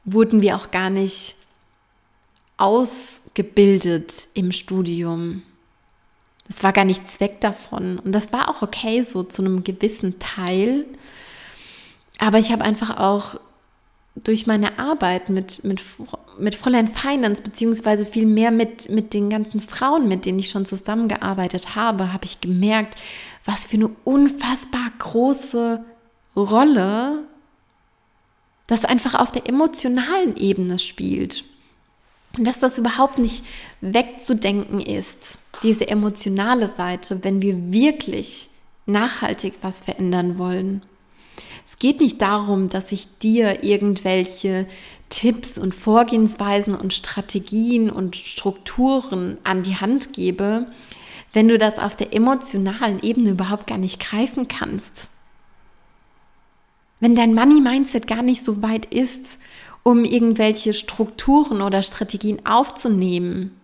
wurden 0.04 0.42
wir 0.42 0.56
auch 0.56 0.72
gar 0.72 0.90
nicht 0.90 1.36
ausgebildet 3.38 4.28
im 4.34 4.52
Studium. 4.52 5.44
Das 6.48 6.64
war 6.64 6.74
gar 6.74 6.86
nicht 6.86 7.08
Zweck 7.08 7.40
davon. 7.42 8.00
Und 8.00 8.14
das 8.14 8.32
war 8.34 8.50
auch 8.50 8.62
okay 8.62 9.02
so 9.02 9.24
zu 9.24 9.44
einem 9.44 9.64
gewissen 9.64 10.18
Teil. 10.20 10.86
Aber 12.18 12.40
ich 12.40 12.52
habe 12.52 12.64
einfach 12.64 12.98
auch 12.98 13.40
durch 14.16 14.48
meine 14.48 14.80
Arbeit 14.80 15.30
mit, 15.30 15.64
mit, 15.64 15.82
mit 16.40 16.56
Fräulein 16.56 16.88
Finance, 16.88 17.44
beziehungsweise 17.44 18.06
viel 18.08 18.26
mehr 18.26 18.50
mit, 18.50 18.90
mit 18.90 19.14
den 19.14 19.30
ganzen 19.30 19.62
Frauen, 19.62 20.08
mit 20.08 20.26
denen 20.26 20.40
ich 20.40 20.50
schon 20.50 20.66
zusammengearbeitet 20.66 21.76
habe, 21.76 22.14
habe 22.14 22.26
ich 22.26 22.42
gemerkt, 22.42 22.96
was 23.46 23.68
für 23.68 23.76
eine 23.76 23.90
unfassbar 24.04 24.92
große 24.98 25.84
Rolle 26.36 27.24
das 28.66 28.84
einfach 28.84 29.14
auf 29.14 29.32
der 29.32 29.48
emotionalen 29.48 30.36
Ebene 30.36 30.80
spielt. 30.80 31.44
Und 32.38 32.46
dass 32.46 32.60
das 32.60 32.78
überhaupt 32.78 33.20
nicht 33.20 33.44
wegzudenken 33.82 34.80
ist, 34.80 35.40
diese 35.64 35.88
emotionale 35.88 36.70
Seite, 36.70 37.24
wenn 37.24 37.42
wir 37.42 37.74
wirklich 37.74 38.50
nachhaltig 38.86 39.56
was 39.62 39.82
verändern 39.82 40.38
wollen. 40.38 40.84
Es 41.66 41.78
geht 41.78 42.00
nicht 42.00 42.22
darum, 42.22 42.70
dass 42.70 42.92
ich 42.92 43.08
dir 43.20 43.64
irgendwelche 43.64 44.68
Tipps 45.10 45.58
und 45.58 45.76
Vorgehensweisen 45.76 46.76
und 46.76 46.94
Strategien 46.94 47.90
und 47.90 48.16
Strukturen 48.16 49.38
an 49.44 49.64
die 49.64 49.78
Hand 49.78 50.14
gebe, 50.14 50.68
wenn 51.34 51.48
du 51.48 51.58
das 51.58 51.78
auf 51.78 51.96
der 51.96 52.14
emotionalen 52.14 53.02
Ebene 53.02 53.32
überhaupt 53.32 53.68
gar 53.68 53.78
nicht 53.78 54.00
greifen 54.00 54.48
kannst. 54.48 55.10
wenn 57.00 57.16
dein 57.16 57.36
Money-Mindset 57.36 58.08
gar 58.08 58.24
nicht 58.24 58.44
so 58.44 58.64
weit 58.64 58.86
ist, 58.88 59.38
um 59.88 60.04
irgendwelche 60.04 60.74
Strukturen 60.74 61.62
oder 61.62 61.82
Strategien 61.82 62.46
aufzunehmen, 62.46 63.58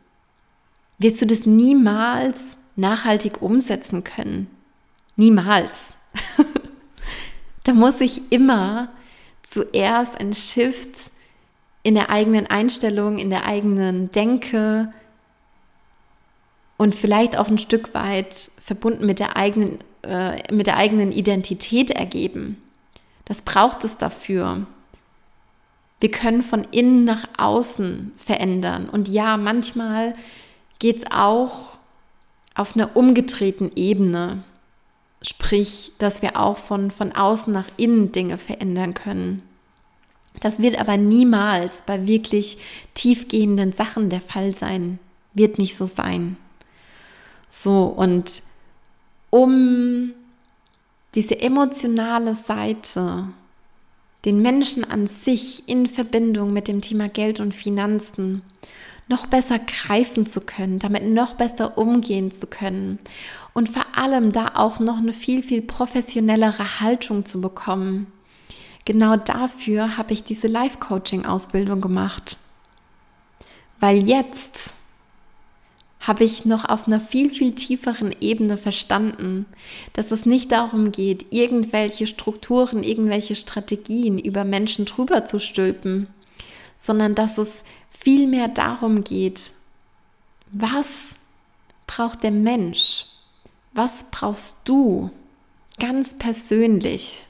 wirst 0.97 1.21
du 1.21 1.25
das 1.25 1.45
niemals 1.45 2.57
nachhaltig 2.77 3.41
umsetzen 3.41 4.05
können. 4.05 4.47
Niemals. 5.17 5.93
da 7.65 7.73
muss 7.73 7.99
ich 7.99 8.31
immer 8.31 8.87
zuerst 9.41 10.17
ein 10.17 10.31
Shift 10.31 11.11
in 11.83 11.93
der 11.93 12.09
eigenen 12.09 12.47
Einstellung, 12.47 13.17
in 13.17 13.29
der 13.29 13.45
eigenen 13.45 14.09
Denke 14.11 14.93
und 16.77 16.95
vielleicht 16.95 17.37
auch 17.37 17.49
ein 17.49 17.57
Stück 17.57 17.93
weit 17.93 18.49
verbunden 18.63 19.05
mit 19.05 19.19
der 19.19 19.35
eigenen, 19.35 19.79
äh, 20.03 20.53
mit 20.53 20.67
der 20.67 20.77
eigenen 20.77 21.11
Identität 21.11 21.91
ergeben. 21.91 22.63
Das 23.25 23.41
braucht 23.41 23.83
es 23.83 23.97
dafür. 23.97 24.65
Wir 26.03 26.11
können 26.11 26.43
von 26.43 26.65
innen 26.71 27.05
nach 27.05 27.29
außen 27.37 28.11
verändern. 28.17 28.89
Und 28.89 29.07
ja, 29.07 29.37
manchmal 29.37 30.15
geht 30.77 30.97
es 30.97 31.05
auch 31.09 31.77
auf 32.55 32.75
einer 32.75 32.97
umgedrehten 32.97 33.71
Ebene. 33.77 34.43
Sprich, 35.21 35.93
dass 35.99 36.21
wir 36.21 36.37
auch 36.37 36.57
von, 36.57 36.91
von 36.91 37.13
außen 37.13 37.53
nach 37.53 37.69
innen 37.77 38.11
Dinge 38.11 38.37
verändern 38.37 38.93
können. 38.93 39.43
Das 40.41 40.59
wird 40.59 40.77
aber 40.77 40.97
niemals 40.97 41.83
bei 41.85 42.05
wirklich 42.05 42.57
tiefgehenden 42.95 43.71
Sachen 43.71 44.09
der 44.09 44.19
Fall 44.19 44.53
sein. 44.53 44.99
Wird 45.33 45.57
nicht 45.57 45.77
so 45.77 45.85
sein. 45.85 46.35
So, 47.47 47.85
und 47.85 48.43
um 49.29 50.11
diese 51.15 51.39
emotionale 51.39 52.35
Seite, 52.35 53.29
den 54.25 54.41
Menschen 54.41 54.89
an 54.89 55.07
sich 55.07 55.67
in 55.67 55.87
Verbindung 55.87 56.53
mit 56.53 56.67
dem 56.67 56.81
Thema 56.81 57.09
Geld 57.09 57.39
und 57.39 57.53
Finanzen 57.53 58.41
noch 59.09 59.25
besser 59.25 59.59
greifen 59.59 60.25
zu 60.25 60.39
können, 60.41 60.79
damit 60.79 61.03
noch 61.03 61.33
besser 61.33 61.77
umgehen 61.77 62.31
zu 62.31 62.47
können 62.47 62.99
und 63.53 63.69
vor 63.69 63.85
allem 63.95 64.31
da 64.31 64.51
auch 64.55 64.79
noch 64.79 64.97
eine 64.97 65.13
viel, 65.13 65.43
viel 65.43 65.61
professionellere 65.61 66.79
Haltung 66.79 67.25
zu 67.25 67.41
bekommen. 67.41 68.07
Genau 68.85 69.15
dafür 69.15 69.97
habe 69.97 70.13
ich 70.13 70.23
diese 70.23 70.47
Life-Coaching-Ausbildung 70.47 71.81
gemacht. 71.81 72.37
Weil 73.79 73.97
jetzt 73.97 74.73
habe 76.03 76.25
ich 76.25 76.43
noch 76.43 76.65
auf 76.65 76.85
einer 76.85 76.99
viel, 76.99 77.29
viel 77.29 77.55
tieferen 77.55 78.13
Ebene 78.19 78.57
verstanden, 78.57 79.45
dass 79.93 80.11
es 80.11 80.25
nicht 80.25 80.51
darum 80.51 80.91
geht, 80.91 81.27
irgendwelche 81.31 82.07
Strukturen, 82.07 82.83
irgendwelche 82.83 83.35
Strategien 83.35 84.19
über 84.19 84.43
Menschen 84.43 84.83
drüber 84.83 85.23
zu 85.23 85.39
stülpen, 85.39 86.07
sondern 86.75 87.15
dass 87.15 87.37
es 87.37 87.47
vielmehr 87.89 88.49
darum 88.49 89.05
geht, 89.05 89.53
was 90.51 91.15
braucht 91.87 92.23
der 92.23 92.31
Mensch? 92.31 93.05
Was 93.71 94.05
brauchst 94.11 94.57
du 94.65 95.09
ganz 95.79 96.17
persönlich? 96.17 97.27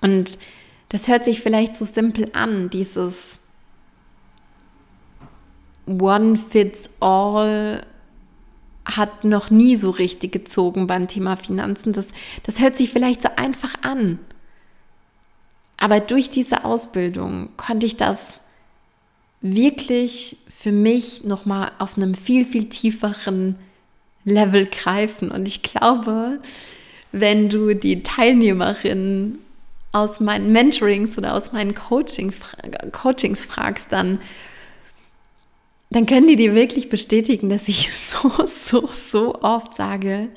Und 0.00 0.38
das 0.90 1.08
hört 1.08 1.24
sich 1.24 1.40
vielleicht 1.40 1.74
so 1.74 1.84
simpel 1.84 2.30
an, 2.32 2.70
dieses 2.70 3.40
One 5.86 6.36
Fits 6.36 6.90
All 7.00 7.82
hat 8.84 9.24
noch 9.24 9.50
nie 9.50 9.76
so 9.76 9.90
richtig 9.90 10.32
gezogen 10.32 10.86
beim 10.86 11.08
Thema 11.08 11.36
Finanzen. 11.36 11.92
Das, 11.92 12.08
das 12.44 12.60
hört 12.60 12.76
sich 12.76 12.90
vielleicht 12.90 13.22
so 13.22 13.28
einfach 13.36 13.74
an. 13.82 14.18
Aber 15.76 16.00
durch 16.00 16.30
diese 16.30 16.64
Ausbildung 16.64 17.50
konnte 17.56 17.86
ich 17.86 17.96
das 17.96 18.40
wirklich 19.40 20.36
für 20.48 20.72
mich 20.72 21.24
nochmal 21.24 21.72
auf 21.78 21.96
einem 21.96 22.14
viel, 22.14 22.44
viel 22.44 22.68
tieferen 22.68 23.56
Level 24.24 24.66
greifen. 24.66 25.30
Und 25.30 25.46
ich 25.46 25.62
glaube, 25.62 26.40
wenn 27.12 27.48
du 27.48 27.74
die 27.74 28.02
Teilnehmerinnen 28.02 29.38
aus 29.92 30.20
meinen 30.20 30.52
Mentorings 30.52 31.16
oder 31.18 31.34
aus 31.34 31.52
meinen 31.52 31.74
Coaching, 31.74 32.32
Coachings 32.92 33.44
fragst, 33.44 33.92
dann 33.92 34.18
dann 35.96 36.04
können 36.04 36.26
die 36.26 36.36
dir 36.36 36.54
wirklich 36.54 36.90
bestätigen, 36.90 37.48
dass 37.48 37.68
ich 37.68 37.90
so, 38.10 38.30
so, 38.46 38.88
so 38.88 39.34
oft 39.40 39.74
sage, 39.74 40.28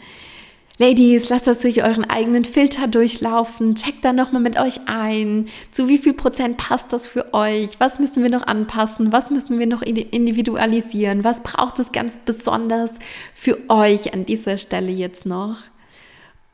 Ladies, 0.77 1.27
lasst 1.27 1.45
das 1.45 1.59
durch 1.59 1.83
euren 1.83 2.05
eigenen 2.05 2.45
Filter 2.45 2.87
durchlaufen. 2.87 3.75
Checkt 3.75 4.05
da 4.05 4.13
nochmal 4.13 4.41
mit 4.41 4.57
euch 4.57 4.79
ein. 4.85 5.49
Zu 5.71 5.89
wie 5.89 5.97
viel 5.97 6.13
Prozent 6.13 6.55
passt 6.55 6.93
das 6.93 7.05
für 7.05 7.33
euch? 7.33 7.77
Was 7.81 7.99
müssen 7.99 8.23
wir 8.23 8.29
noch 8.29 8.47
anpassen? 8.47 9.11
Was 9.11 9.29
müssen 9.29 9.59
wir 9.59 9.67
noch 9.67 9.81
individualisieren? 9.81 11.25
Was 11.25 11.43
braucht 11.43 11.79
es 11.79 11.91
ganz 11.91 12.17
besonders 12.19 12.91
für 13.35 13.57
euch 13.67 14.13
an 14.13 14.25
dieser 14.25 14.55
Stelle 14.55 14.93
jetzt 14.93 15.25
noch? 15.25 15.57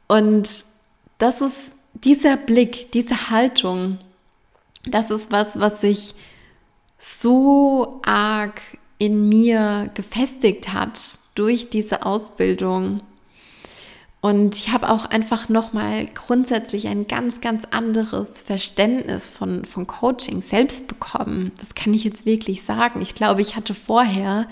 Und 0.08 0.50
das 1.20 1.42
ist 1.42 1.74
dieser 1.94 2.38
Blick, 2.38 2.92
diese 2.94 3.30
Haltung, 3.30 4.00
das 4.88 5.12
ist 5.12 5.32
was, 5.32 5.50
was 5.54 5.82
sich 5.82 6.16
so 6.98 8.02
arg 8.04 8.60
in 8.98 9.30
mir 9.30 9.90
gefestigt 9.94 10.74
hat 10.74 11.00
durch 11.36 11.70
diese 11.70 12.06
Ausbildung. 12.06 13.02
Und 14.22 14.56
ich 14.56 14.72
habe 14.72 14.90
auch 14.90 15.06
einfach 15.06 15.50
nochmal 15.50 16.08
grundsätzlich 16.08 16.88
ein 16.88 17.06
ganz, 17.06 17.42
ganz 17.42 17.66
anderes 17.70 18.42
Verständnis 18.42 19.28
von, 19.28 19.66
von 19.66 19.86
Coaching 19.86 20.42
selbst 20.42 20.88
bekommen. 20.88 21.52
Das 21.60 21.76
kann 21.76 21.94
ich 21.94 22.04
jetzt 22.04 22.26
wirklich 22.26 22.64
sagen. 22.64 23.02
Ich 23.02 23.14
glaube, 23.14 23.42
ich 23.42 23.56
hatte 23.56 23.76
vorher 23.76 24.48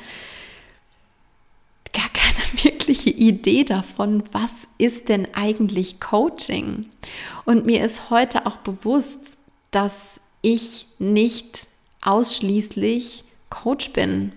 gar 1.92 2.10
keine 2.10 2.64
wirkliche 2.64 3.10
Idee 3.10 3.64
davon, 3.64 4.24
was 4.32 4.52
ist 4.78 5.10
denn 5.10 5.28
eigentlich 5.34 6.00
Coaching. 6.00 6.88
Und 7.46 7.66
mir 7.66 7.84
ist 7.84 8.10
heute 8.10 8.46
auch 8.46 8.58
bewusst, 8.58 9.38
dass 9.72 10.20
ich 10.42 10.86
nicht 11.00 11.68
ausschließlich 12.02 13.24
Coach 13.54 13.94
bin, 13.94 14.32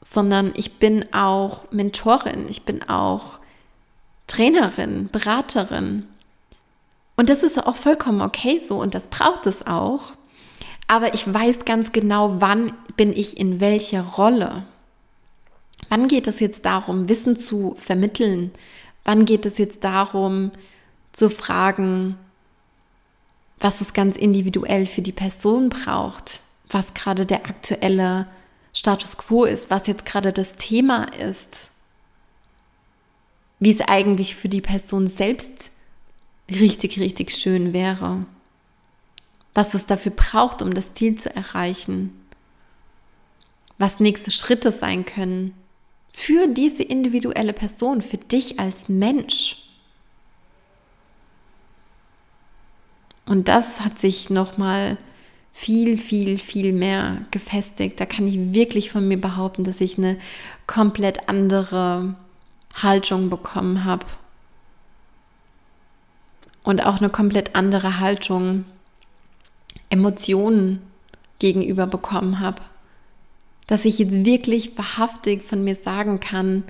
sondern 0.00 0.52
ich 0.54 0.78
bin 0.78 1.12
auch 1.12 1.70
Mentorin, 1.72 2.46
ich 2.48 2.62
bin 2.62 2.88
auch 2.88 3.40
Trainerin, 4.28 5.08
Beraterin. 5.10 6.06
Und 7.16 7.28
das 7.28 7.42
ist 7.42 7.66
auch 7.66 7.76
vollkommen 7.76 8.22
okay 8.22 8.58
so 8.58 8.80
und 8.80 8.94
das 8.94 9.08
braucht 9.08 9.46
es 9.46 9.66
auch. 9.66 10.12
Aber 10.86 11.14
ich 11.14 11.32
weiß 11.32 11.64
ganz 11.64 11.90
genau, 11.90 12.36
wann 12.40 12.72
bin 12.96 13.12
ich 13.12 13.36
in 13.36 13.60
welcher 13.60 14.02
Rolle. 14.02 14.64
Wann 15.88 16.06
geht 16.06 16.28
es 16.28 16.38
jetzt 16.38 16.64
darum, 16.64 17.08
Wissen 17.08 17.34
zu 17.34 17.74
vermitteln? 17.76 18.52
Wann 19.04 19.24
geht 19.24 19.44
es 19.44 19.58
jetzt 19.58 19.82
darum, 19.82 20.52
zu 21.12 21.30
fragen, 21.30 22.16
was 23.58 23.80
es 23.80 23.92
ganz 23.92 24.16
individuell 24.16 24.86
für 24.86 25.02
die 25.02 25.12
Person 25.12 25.68
braucht? 25.68 26.43
Was 26.68 26.94
gerade 26.94 27.26
der 27.26 27.46
aktuelle 27.46 28.26
Status 28.72 29.16
quo 29.16 29.44
ist, 29.44 29.70
was 29.70 29.86
jetzt 29.86 30.04
gerade 30.04 30.32
das 30.32 30.56
Thema 30.56 31.04
ist, 31.14 31.70
wie 33.60 33.70
es 33.70 33.80
eigentlich 33.80 34.34
für 34.34 34.48
die 34.48 34.60
Person 34.60 35.06
selbst 35.06 35.72
richtig, 36.50 36.98
richtig 36.98 37.32
schön 37.32 37.72
wäre, 37.72 38.26
was 39.54 39.74
es 39.74 39.86
dafür 39.86 40.12
braucht, 40.12 40.60
um 40.60 40.74
das 40.74 40.92
Ziel 40.92 41.16
zu 41.16 41.34
erreichen, 41.34 42.20
was 43.78 44.00
nächste 44.00 44.30
Schritte 44.30 44.72
sein 44.72 45.04
können 45.04 45.54
für 46.12 46.48
diese 46.48 46.82
individuelle 46.82 47.52
Person, 47.52 48.02
für 48.02 48.18
dich 48.18 48.60
als 48.60 48.88
Mensch. 48.88 49.58
Und 53.26 53.48
das 53.48 53.80
hat 53.80 53.98
sich 53.98 54.30
nochmal 54.30 54.94
mal 54.94 54.98
viel, 55.56 55.96
viel, 55.96 56.36
viel 56.36 56.72
mehr 56.72 57.22
gefestigt. 57.30 58.00
Da 58.00 58.06
kann 58.06 58.26
ich 58.26 58.52
wirklich 58.52 58.90
von 58.90 59.06
mir 59.06 59.18
behaupten, 59.18 59.62
dass 59.62 59.80
ich 59.80 59.96
eine 59.96 60.18
komplett 60.66 61.28
andere 61.28 62.16
Haltung 62.74 63.30
bekommen 63.30 63.84
habe. 63.84 64.04
Und 66.64 66.84
auch 66.84 66.98
eine 66.98 67.08
komplett 67.08 67.54
andere 67.54 68.00
Haltung 68.00 68.64
Emotionen 69.90 70.82
gegenüber 71.38 71.86
bekommen 71.86 72.40
habe. 72.40 72.60
Dass 73.68 73.84
ich 73.84 73.98
jetzt 74.00 74.24
wirklich 74.24 74.76
wahrhaftig 74.76 75.44
von 75.44 75.62
mir 75.62 75.76
sagen 75.76 76.18
kann, 76.18 76.64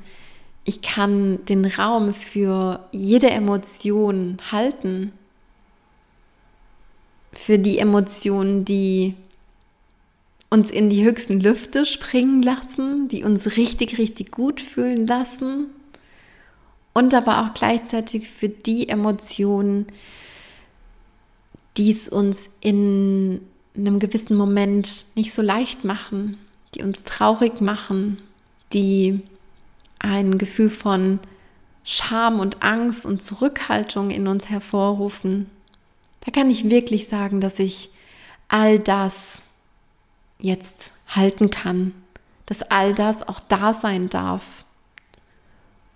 ich 0.64 0.82
kann 0.82 1.44
den 1.46 1.64
Raum 1.64 2.12
für 2.12 2.86
jede 2.92 3.30
Emotion 3.30 4.36
halten 4.52 5.12
für 7.34 7.58
die 7.58 7.78
Emotionen, 7.78 8.64
die 8.64 9.14
uns 10.50 10.70
in 10.70 10.88
die 10.88 11.04
höchsten 11.04 11.40
Lüfte 11.40 11.84
springen 11.84 12.42
lassen, 12.42 13.08
die 13.08 13.24
uns 13.24 13.56
richtig, 13.56 13.98
richtig 13.98 14.30
gut 14.30 14.60
fühlen 14.60 15.06
lassen 15.06 15.66
und 16.92 17.12
aber 17.12 17.42
auch 17.42 17.54
gleichzeitig 17.54 18.30
für 18.30 18.48
die 18.48 18.88
Emotionen, 18.88 19.86
die 21.76 21.90
es 21.90 22.08
uns 22.08 22.50
in 22.60 23.40
einem 23.76 23.98
gewissen 23.98 24.36
Moment 24.36 25.06
nicht 25.16 25.34
so 25.34 25.42
leicht 25.42 25.84
machen, 25.84 26.38
die 26.74 26.82
uns 26.82 27.02
traurig 27.02 27.60
machen, 27.60 28.18
die 28.72 29.20
ein 29.98 30.38
Gefühl 30.38 30.70
von 30.70 31.18
Scham 31.82 32.38
und 32.38 32.62
Angst 32.62 33.04
und 33.04 33.22
Zurückhaltung 33.22 34.10
in 34.10 34.28
uns 34.28 34.48
hervorrufen. 34.48 35.50
Da 36.24 36.32
kann 36.32 36.50
ich 36.50 36.70
wirklich 36.70 37.08
sagen, 37.08 37.40
dass 37.40 37.58
ich 37.58 37.90
all 38.48 38.78
das 38.78 39.42
jetzt 40.38 40.92
halten 41.08 41.50
kann, 41.50 41.92
dass 42.46 42.62
all 42.62 42.94
das 42.94 43.26
auch 43.26 43.40
da 43.40 43.74
sein 43.74 44.08
darf. 44.08 44.64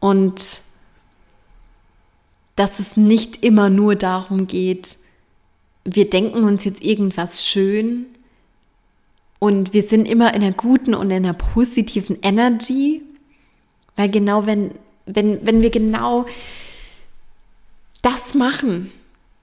Und 0.00 0.62
dass 2.56 2.78
es 2.78 2.96
nicht 2.96 3.44
immer 3.44 3.70
nur 3.70 3.94
darum 3.94 4.46
geht, 4.46 4.96
wir 5.84 6.10
denken 6.10 6.44
uns 6.44 6.64
jetzt 6.64 6.82
irgendwas 6.82 7.46
schön 7.46 8.06
und 9.38 9.72
wir 9.72 9.82
sind 9.82 10.08
immer 10.08 10.34
in 10.34 10.42
einer 10.42 10.52
guten 10.52 10.94
und 10.94 11.10
in 11.10 11.24
einer 11.24 11.34
positiven 11.34 12.18
Energy, 12.22 13.02
weil 13.96 14.10
genau 14.10 14.46
wenn, 14.46 14.72
wenn, 15.06 15.44
wenn 15.46 15.62
wir 15.62 15.70
genau 15.70 16.26
das 18.02 18.34
machen, 18.34 18.92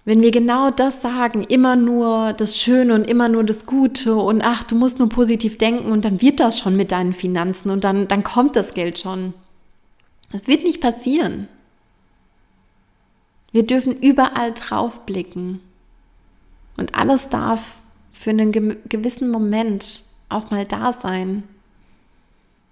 wenn 0.06 0.22
wir 0.22 0.30
genau 0.30 0.70
das 0.70 1.02
sagen, 1.02 1.44
immer 1.44 1.76
nur 1.76 2.34
das 2.34 2.58
Schöne 2.58 2.94
und 2.94 3.10
immer 3.10 3.28
nur 3.28 3.44
das 3.44 3.66
Gute 3.66 4.16
und 4.16 4.44
ach, 4.44 4.64
du 4.64 4.76
musst 4.76 5.00
nur 5.00 5.10
positiv 5.10 5.58
denken 5.58 5.92
und 5.92 6.06
dann 6.06 6.22
wird 6.22 6.40
das 6.40 6.60
schon 6.60 6.78
mit 6.78 6.92
deinen 6.92 7.14
Finanzen 7.14 7.72
und 7.72 7.84
dann, 7.84 8.08
dann 8.08 8.24
kommt 8.24 8.56
das 8.56 8.76
Geld 8.76 9.00
schon. 9.00 9.34
Das 10.32 10.48
wird 10.48 10.64
nicht 10.64 10.80
passieren. 10.80 11.48
Wir 13.52 13.66
dürfen 13.66 13.96
überall 13.98 14.54
drauf 14.54 15.06
blicken. 15.06 15.62
Und 16.78 16.94
alles 16.94 17.30
darf 17.30 17.78
für 18.12 18.32
einen 18.32 18.52
gewissen 18.52 19.30
Moment 19.30 20.04
auch 20.30 20.52
mal 20.52 20.66
da 20.66 20.94
sein. 20.94 21.44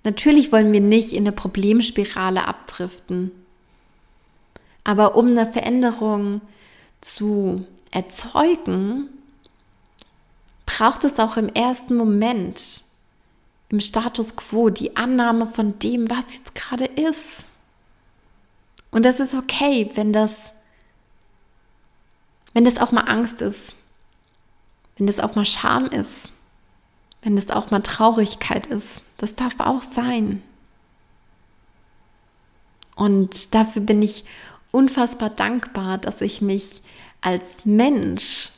Natürlich 0.04 0.52
wollen 0.52 0.74
wir 0.74 0.82
nicht 0.82 1.14
in 1.14 1.24
eine 1.24 1.32
Problemspirale 1.32 2.48
abdriften. 2.48 3.32
Aber 4.84 5.16
um 5.16 5.28
eine 5.28 5.50
Veränderung 5.50 6.42
zu 7.04 7.66
erzeugen, 7.92 9.10
braucht 10.66 11.04
es 11.04 11.20
auch 11.20 11.38
im 11.38 11.50
ersten 11.50 11.96
Moment, 11.96 12.84
im 13.70 13.80
Status 13.80 14.36
quo, 14.36 14.70
die 14.70 14.96
Annahme 14.96 15.48
von 15.48 15.78
dem, 15.80 16.10
was 16.10 16.34
jetzt 16.34 16.56
gerade 16.56 16.86
ist. 16.86 17.46
Und 18.92 19.04
das 19.04 19.20
ist 19.20 19.34
okay, 19.34 19.90
wenn 19.96 20.14
das, 20.14 20.32
wenn 22.54 22.64
das 22.64 22.78
auch 22.78 22.92
mal 22.92 23.02
Angst 23.02 23.42
ist, 23.42 23.76
wenn 24.98 25.08
das 25.08 25.20
auch 25.20 25.36
mal 25.36 25.46
Scham 25.46 25.88
ist, 25.88 26.32
wenn 27.24 27.36
das 27.36 27.50
auch 27.50 27.72
mal 27.72 27.82
Traurigkeit 27.82 28.68
ist. 28.68 29.02
Das 29.18 29.34
darf 29.34 29.60
auch 29.60 29.82
sein. 29.82 30.44
Und 32.96 33.56
dafür 33.56 33.82
bin 33.82 34.04
ich 34.04 34.24
unfassbar 34.72 35.32
dankbar, 35.32 35.98
dass 35.98 36.22
ich 36.22 36.42
mich 36.42 36.83
als 37.24 37.66
Mensch 37.66 38.50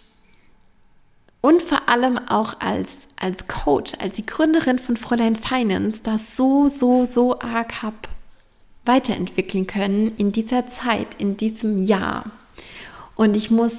und 1.42 1.62
vor 1.62 1.88
allem 1.88 2.18
auch 2.18 2.60
als, 2.60 2.90
als 3.18 3.48
Coach, 3.48 3.94
als 4.00 4.16
die 4.16 4.26
Gründerin 4.26 4.80
von 4.80 4.98
Fräulein 4.98 5.36
Finance, 5.36 6.00
das 6.02 6.36
so, 6.36 6.68
so, 6.68 7.06
so 7.06 7.40
arg 7.40 7.84
habe 7.84 7.96
weiterentwickeln 8.84 9.68
können 9.68 10.12
in 10.18 10.32
dieser 10.32 10.68
Zeit, 10.68 11.16
in 11.20 11.38
diesem 11.38 11.78
Jahr. 11.78 12.26
Und 13.16 13.36
ich 13.36 13.52
muss 13.52 13.74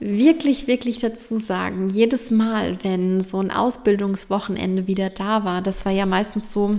wirklich, 0.00 0.66
wirklich 0.66 0.98
dazu 0.98 1.38
sagen, 1.38 1.88
jedes 1.88 2.30
Mal, 2.30 2.78
wenn 2.82 3.20
so 3.20 3.40
ein 3.40 3.50
Ausbildungswochenende 3.50 4.86
wieder 4.86 5.10
da 5.10 5.44
war, 5.44 5.62
das 5.62 5.84
war 5.84 5.92
ja 5.92 6.06
meistens 6.06 6.52
so, 6.52 6.78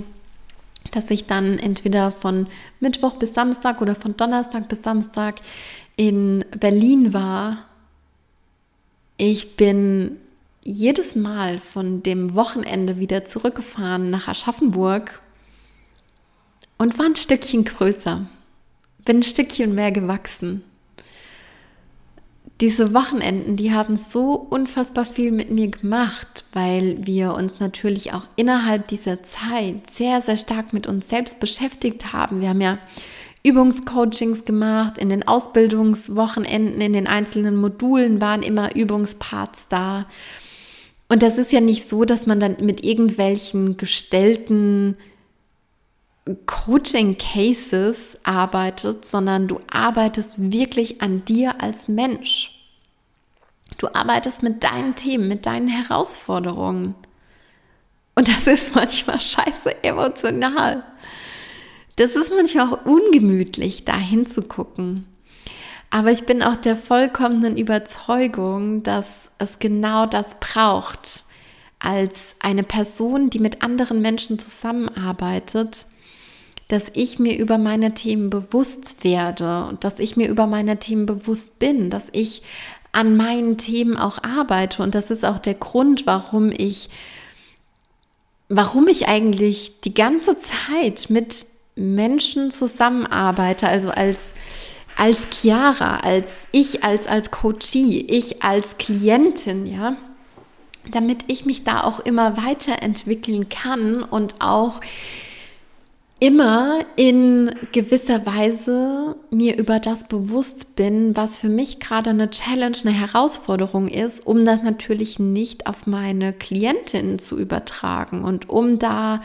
dass 0.92 1.10
ich 1.12 1.28
dann 1.28 1.60
entweder 1.60 2.12
von 2.12 2.48
Mittwoch 2.80 3.16
bis 3.16 3.34
Samstag 3.34 3.82
oder 3.82 3.96
von 3.96 4.16
Donnerstag 4.16 4.70
bis 4.70 4.82
Samstag 4.82 5.36
in 6.00 6.46
Berlin 6.58 7.14
war. 7.14 7.66
Ich 9.18 9.58
bin 9.58 10.16
jedes 10.64 11.14
Mal 11.18 11.60
von 11.60 12.04
dem 12.04 12.36
Wochenende 12.36 13.00
wieder 13.00 13.26
zurückgefahren 13.26 14.10
nach 14.10 14.30
Aschaffenburg 14.30 15.20
und 16.78 16.98
war 16.98 17.06
ein 17.06 17.18
Stückchen 17.18 17.66
größer, 17.66 18.26
bin 19.04 19.18
ein 19.18 19.24
Stückchen 19.24 19.76
mehr 19.76 19.92
gewachsen. 19.92 20.64
Diese 22.62 22.94
Wochenenden, 22.94 23.58
die 23.58 23.74
haben 23.74 23.98
so 23.98 24.36
unfassbar 24.36 25.04
viel 25.04 25.32
mit 25.32 25.52
mir 25.52 25.68
gemacht, 25.68 26.46
weil 26.54 27.06
wir 27.06 27.34
uns 27.34 27.60
natürlich 27.60 28.14
auch 28.14 28.26
innerhalb 28.38 28.88
dieser 28.88 29.22
Zeit 29.24 29.90
sehr, 29.90 30.22
sehr 30.22 30.38
stark 30.38 30.72
mit 30.72 30.88
uns 30.88 31.10
selbst 31.10 31.42
beschäftigt 31.42 32.14
haben. 32.14 32.40
Wir 32.40 32.50
haben 32.50 32.62
ja 32.62 32.78
Übungscoachings 33.44 34.46
gemacht, 34.46 34.98
in 34.98 35.10
den 35.10 35.28
Ausbildungswochenenden, 35.28 36.82
in 36.82 36.94
den 36.94 37.08
einzelnen 37.08 37.56
Modulen 37.56 38.20
waren 38.20 38.44
immer 38.44 38.76
Übungsparts 38.76 39.68
da. 39.70 40.08
Und 41.08 41.24
das 41.24 41.38
ist 41.38 41.52
ja 41.52 41.62
nicht 41.62 41.90
so, 41.90 42.06
dass 42.06 42.26
man 42.26 42.40
dann 42.40 42.58
mit 42.62 42.84
irgendwelchen 42.84 43.78
gestellten 43.78 44.98
Coaching-Cases 46.46 48.20
arbeitet, 48.24 49.06
sondern 49.06 49.48
du 49.48 49.60
arbeitest 49.72 50.52
wirklich 50.52 51.02
an 51.02 51.26
dir 51.26 51.62
als 51.62 51.88
Mensch. 51.88 52.56
Du 53.78 53.88
arbeitest 53.94 54.44
mit 54.44 54.64
deinen 54.64 54.96
Themen, 54.96 55.28
mit 55.28 55.46
deinen 55.46 55.68
Herausforderungen. 55.68 56.96
Und 58.16 58.28
das 58.28 58.48
ist 58.48 58.76
manchmal 58.76 59.20
scheiße 59.20 59.84
emotional. 59.84 60.84
Das 62.00 62.16
ist 62.16 62.32
manchmal 62.34 62.72
auch 62.72 62.86
ungemütlich, 62.86 63.84
da 63.84 63.98
hinzugucken. 63.98 65.06
Aber 65.90 66.14
ich 66.14 66.24
bin 66.24 66.42
auch 66.42 66.56
der 66.56 66.78
vollkommenen 66.78 67.58
Überzeugung, 67.58 68.84
dass 68.84 69.32
es 69.38 69.60
genau 69.60 70.06
das 70.06 70.38
braucht, 70.40 71.26
als 71.78 72.38
eine 72.40 72.64
Person, 72.64 73.30
die 73.30 73.40
mit 73.40 73.64
anderen 73.64 74.02
Menschen 74.02 74.40
zusammenarbeitet, 74.40 75.88
dass 76.70 76.86
ich 76.94 77.20
mir 77.20 77.38
über 77.38 77.58
meine 77.58 77.94
Themen 77.94 78.30
bewusst 78.30 79.04
werde 79.04 79.66
und 79.66 79.84
dass 79.84 80.00
ich 80.00 80.16
mir 80.16 80.30
über 80.30 80.48
meine 80.48 80.80
Themen 80.80 81.06
bewusst 81.06 81.60
bin, 81.60 81.90
dass 81.90 82.08
ich 82.14 82.44
an 82.94 83.18
meinen 83.18 83.58
Themen 83.58 83.98
auch 83.98 84.24
arbeite. 84.24 84.84
Und 84.84 84.96
das 84.96 85.12
ist 85.12 85.26
auch 85.26 85.40
der 85.40 85.56
Grund, 85.56 86.08
warum 86.08 86.50
ich, 86.50 86.90
warum 88.48 88.88
ich 88.88 89.10
eigentlich 89.10 89.82
die 89.82 89.94
ganze 89.94 90.38
Zeit 90.38 91.10
mit 91.10 91.59
Menschen 91.80 92.52
zusammenarbeite, 92.52 93.68
also 93.68 93.90
als, 93.90 94.18
als 94.98 95.28
Chiara, 95.32 95.98
als 95.98 96.48
ich, 96.52 96.84
als, 96.84 97.08
als 97.08 97.32
Coachie, 97.32 98.02
ich 98.02 98.44
als 98.44 98.78
Klientin, 98.78 99.66
ja, 99.66 99.96
damit 100.92 101.26
ich 101.28 101.46
mich 101.46 101.64
da 101.64 101.84
auch 101.84 102.00
immer 102.00 102.38
weiterentwickeln 102.38 103.50
kann 103.50 104.04
und 104.04 104.36
auch 104.40 104.82
immer 106.20 106.80
in 106.98 107.50
gewisser 107.72 108.26
Weise 108.26 109.16
mir 109.30 109.58
über 109.58 109.80
das 109.80 110.04
bewusst 110.04 110.76
bin, 110.76 111.16
was 111.16 111.40
für 111.40 111.48
mich 111.48 111.80
gerade 111.80 112.10
eine 112.10 112.30
Challenge, 112.30 112.76
eine 112.84 112.92
Herausforderung 112.92 113.88
ist, 113.88 114.28
um 114.28 114.44
das 114.44 114.62
natürlich 114.62 115.18
nicht 115.18 115.66
auf 115.68 115.88
meine 115.88 116.34
Klientin 116.34 117.20
zu 117.20 117.40
übertragen 117.40 118.26
und 118.26 118.50
um 118.50 118.80
da 118.80 119.22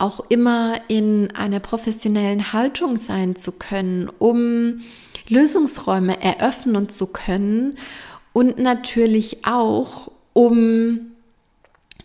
auch 0.00 0.20
immer 0.28 0.80
in 0.88 1.30
einer 1.34 1.60
professionellen 1.60 2.52
Haltung 2.52 2.96
sein 2.96 3.36
zu 3.36 3.52
können, 3.52 4.10
um 4.18 4.82
Lösungsräume 5.28 6.22
eröffnen 6.22 6.88
zu 6.88 7.06
können 7.06 7.76
und 8.32 8.58
natürlich 8.58 9.44
auch 9.46 10.10
um 10.32 11.12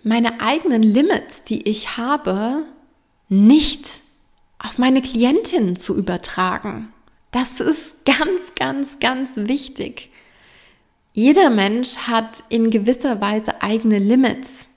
meine 0.04 0.40
eigenen 0.42 0.84
Limits, 0.84 1.44
die 1.44 1.68
ich 1.68 1.98
habe, 1.98 2.64
nicht 3.30 3.88
auf 4.60 4.78
meine 4.78 5.02
Klientin 5.02 5.76
zu 5.76 5.96
übertragen. 5.98 6.94
Das 7.32 7.60
ist 7.60 7.96
ganz, 8.06 8.54
ganz, 8.58 9.00
ganz 9.00 9.32
wichtig. 9.36 10.12
Jeder 11.14 11.50
Mensch 11.50 11.98
hat 11.98 12.44
in 12.50 12.70
gewisser 12.70 13.22
Weise 13.22 13.62
eigene 13.62 14.00
Limits, 14.00 14.68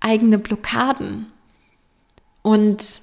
eigene 0.00 0.38
Blockaden. 0.38 1.32
Und 2.48 3.02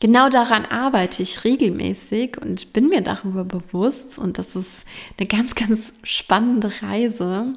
genau 0.00 0.28
daran 0.28 0.64
arbeite 0.64 1.22
ich 1.22 1.44
regelmäßig 1.44 2.36
und 2.42 2.72
bin 2.72 2.88
mir 2.88 3.00
darüber 3.00 3.44
bewusst. 3.44 4.18
Und 4.18 4.38
das 4.38 4.56
ist 4.56 4.84
eine 5.16 5.28
ganz, 5.28 5.54
ganz 5.54 5.92
spannende 6.02 6.72
Reise. 6.82 7.54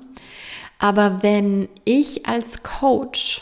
Aber 0.77 1.23
wenn 1.23 1.67
ich 1.83 2.27
als 2.27 2.61
Coach 2.61 3.41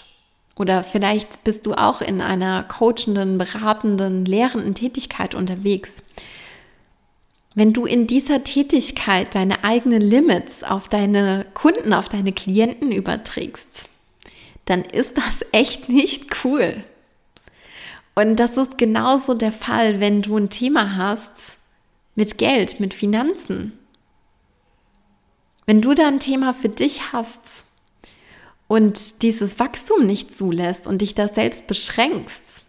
oder 0.55 0.85
vielleicht 0.85 1.43
bist 1.43 1.65
du 1.65 1.73
auch 1.73 1.99
in 1.99 2.21
einer 2.21 2.63
coachenden, 2.63 3.37
beratenden, 3.37 4.23
lehrenden 4.23 4.73
Tätigkeit 4.73 5.35
unterwegs. 5.35 6.03
wenn 7.57 7.73
du 7.73 7.85
in 7.85 8.07
dieser 8.07 8.43
Tätigkeit 8.45 9.35
deine 9.35 9.65
eigenen 9.65 10.01
Limits 10.01 10.63
auf 10.63 10.87
deine 10.87 11.45
Kunden, 11.53 11.91
auf 11.93 12.07
deine 12.07 12.31
Klienten 12.31 12.93
überträgst, 12.93 13.89
dann 14.65 14.83
ist 14.83 15.17
das 15.17 15.45
echt 15.51 15.89
nicht 15.89 16.45
cool. 16.45 16.83
Und 18.15 18.37
das 18.37 18.55
ist 18.55 18.77
genauso 18.77 19.33
der 19.33 19.51
Fall, 19.51 19.99
wenn 19.99 20.21
du 20.21 20.37
ein 20.37 20.49
Thema 20.49 20.95
hast 20.95 21.57
mit 22.15 22.37
Geld, 22.37 22.79
mit 22.79 22.93
Finanzen. 22.93 23.73
Wenn 25.65 25.81
du 25.81 25.93
da 25.93 26.07
ein 26.07 26.19
Thema 26.19 26.53
für 26.53 26.69
dich 26.69 27.11
hast 27.11 27.65
und 28.67 29.21
dieses 29.21 29.59
Wachstum 29.59 30.05
nicht 30.05 30.33
zulässt 30.33 30.87
und 30.87 31.01
dich 31.01 31.13
da 31.13 31.27
selbst 31.27 31.67
beschränkst, 31.67 32.63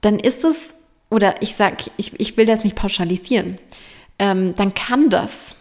dann 0.00 0.18
ist 0.18 0.44
es, 0.44 0.74
oder 1.10 1.40
ich 1.42 1.54
sage, 1.54 1.84
ich, 1.96 2.18
ich 2.20 2.36
will 2.36 2.44
das 2.44 2.62
nicht 2.62 2.76
pauschalisieren, 2.76 3.58
ähm, 4.18 4.54
dann 4.54 4.74
kann 4.74 5.10
das 5.10 5.56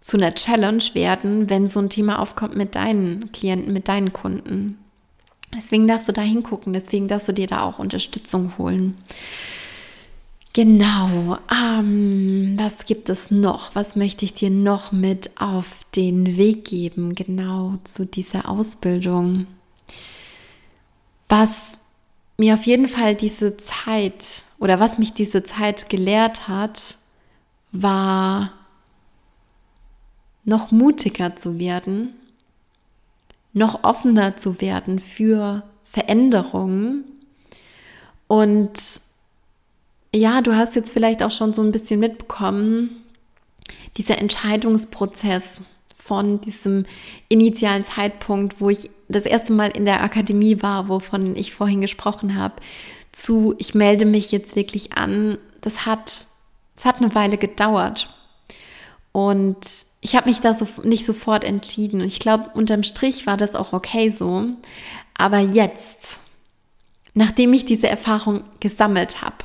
zu 0.00 0.16
einer 0.16 0.34
Challenge 0.34 0.84
werden, 0.92 1.48
wenn 1.48 1.68
so 1.68 1.80
ein 1.80 1.90
Thema 1.90 2.20
aufkommt 2.20 2.54
mit 2.54 2.74
deinen 2.74 3.32
Klienten, 3.32 3.72
mit 3.72 3.88
deinen 3.88 4.12
Kunden. 4.12 4.78
Deswegen 5.54 5.86
darfst 5.86 6.08
du 6.08 6.12
da 6.12 6.22
hingucken, 6.22 6.72
deswegen 6.72 7.08
darfst 7.08 7.28
du 7.28 7.32
dir 7.32 7.46
da 7.46 7.62
auch 7.62 7.78
Unterstützung 7.78 8.52
holen. 8.58 8.96
Genau, 10.52 11.36
ähm, 11.52 12.54
was 12.56 12.86
gibt 12.86 13.10
es 13.10 13.30
noch? 13.30 13.74
Was 13.74 13.94
möchte 13.94 14.24
ich 14.24 14.32
dir 14.32 14.50
noch 14.50 14.90
mit 14.90 15.30
auf 15.38 15.84
den 15.94 16.38
Weg 16.38 16.64
geben, 16.64 17.14
genau 17.14 17.74
zu 17.84 18.06
dieser 18.06 18.48
Ausbildung? 18.48 19.46
Was 21.28 21.78
mir 22.38 22.54
auf 22.54 22.64
jeden 22.64 22.88
Fall 22.88 23.14
diese 23.14 23.56
Zeit 23.58 24.44
oder 24.58 24.80
was 24.80 24.96
mich 24.98 25.12
diese 25.12 25.42
Zeit 25.42 25.88
gelehrt 25.88 26.48
hat, 26.48 26.96
war 27.72 28.52
noch 30.44 30.70
mutiger 30.70 31.36
zu 31.36 31.58
werden, 31.58 32.14
noch 33.56 33.84
offener 33.84 34.36
zu 34.36 34.60
werden 34.60 34.98
für 34.98 35.62
Veränderungen 35.84 37.04
und 38.28 39.00
ja, 40.14 40.40
du 40.42 40.54
hast 40.54 40.74
jetzt 40.74 40.90
vielleicht 40.90 41.22
auch 41.22 41.30
schon 41.30 41.52
so 41.52 41.62
ein 41.62 41.72
bisschen 41.72 42.00
mitbekommen, 42.00 43.02
dieser 43.96 44.18
Entscheidungsprozess 44.18 45.62
von 45.96 46.40
diesem 46.40 46.84
initialen 47.28 47.84
Zeitpunkt, 47.84 48.60
wo 48.60 48.70
ich 48.70 48.90
das 49.08 49.24
erste 49.24 49.52
Mal 49.52 49.70
in 49.70 49.86
der 49.86 50.02
Akademie 50.02 50.62
war, 50.62 50.88
wovon 50.88 51.34
ich 51.34 51.54
vorhin 51.54 51.80
gesprochen 51.80 52.36
habe, 52.36 52.54
zu 53.10 53.54
ich 53.58 53.74
melde 53.74 54.04
mich 54.04 54.32
jetzt 54.32 54.54
wirklich 54.54 54.92
an, 54.92 55.38
das 55.62 55.86
hat, 55.86 56.26
das 56.76 56.84
hat 56.84 56.96
eine 56.96 57.14
Weile 57.14 57.38
gedauert. 57.38 58.10
Und 59.12 59.85
ich 60.00 60.14
habe 60.14 60.28
mich 60.28 60.40
da 60.40 60.54
so 60.54 60.66
nicht 60.84 61.06
sofort 61.06 61.44
entschieden. 61.44 62.00
Ich 62.00 62.20
glaube, 62.20 62.50
unterm 62.54 62.82
Strich 62.82 63.26
war 63.26 63.36
das 63.36 63.54
auch 63.54 63.72
okay 63.72 64.10
so. 64.10 64.44
Aber 65.14 65.38
jetzt, 65.38 66.20
nachdem 67.14 67.52
ich 67.52 67.64
diese 67.64 67.88
Erfahrung 67.88 68.44
gesammelt 68.60 69.22
habe, 69.22 69.36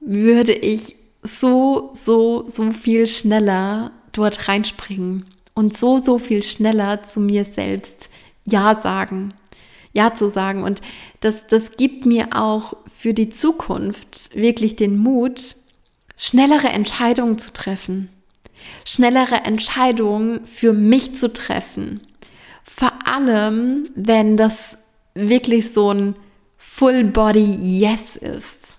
würde 0.00 0.52
ich 0.52 0.96
so, 1.22 1.92
so, 1.94 2.44
so 2.46 2.70
viel 2.72 3.06
schneller 3.06 3.92
dort 4.12 4.48
reinspringen 4.48 5.26
und 5.54 5.76
so, 5.76 5.98
so 5.98 6.18
viel 6.18 6.42
schneller 6.42 7.02
zu 7.02 7.20
mir 7.20 7.44
selbst 7.44 8.08
Ja 8.44 8.80
sagen. 8.80 9.34
Ja 9.92 10.12
zu 10.12 10.28
sagen. 10.28 10.62
Und 10.64 10.82
das, 11.20 11.46
das 11.46 11.76
gibt 11.76 12.04
mir 12.04 12.28
auch 12.32 12.74
für 12.92 13.14
die 13.14 13.30
Zukunft 13.30 14.34
wirklich 14.34 14.76
den 14.76 14.98
Mut, 14.98 15.56
schnellere 16.16 16.68
Entscheidungen 16.68 17.38
zu 17.38 17.52
treffen. 17.52 18.08
Schnellere 18.84 19.44
Entscheidungen 19.44 20.46
für 20.46 20.72
mich 20.72 21.14
zu 21.14 21.32
treffen. 21.32 22.00
Vor 22.62 22.92
allem, 23.04 23.88
wenn 23.94 24.36
das 24.36 24.78
wirklich 25.14 25.72
so 25.72 25.90
ein 25.90 26.16
Full 26.58 27.04
Body 27.04 27.80
Yes 27.80 28.16
ist. 28.16 28.78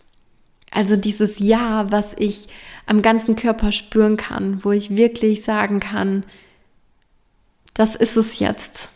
Also 0.72 0.98
dieses 0.98 1.40
Ja, 1.40 1.90
was 1.92 2.08
ich 2.18 2.48
am 2.86 3.02
ganzen 3.02 3.36
Körper 3.36 3.72
spüren 3.72 4.18
kann, 4.18 4.64
wo 4.64 4.72
ich 4.72 4.98
wirklich 4.98 5.44
sagen 5.44 5.80
kann, 5.80 6.24
das 7.74 7.96
ist 7.96 8.18
es 8.18 8.40
jetzt. 8.40 8.92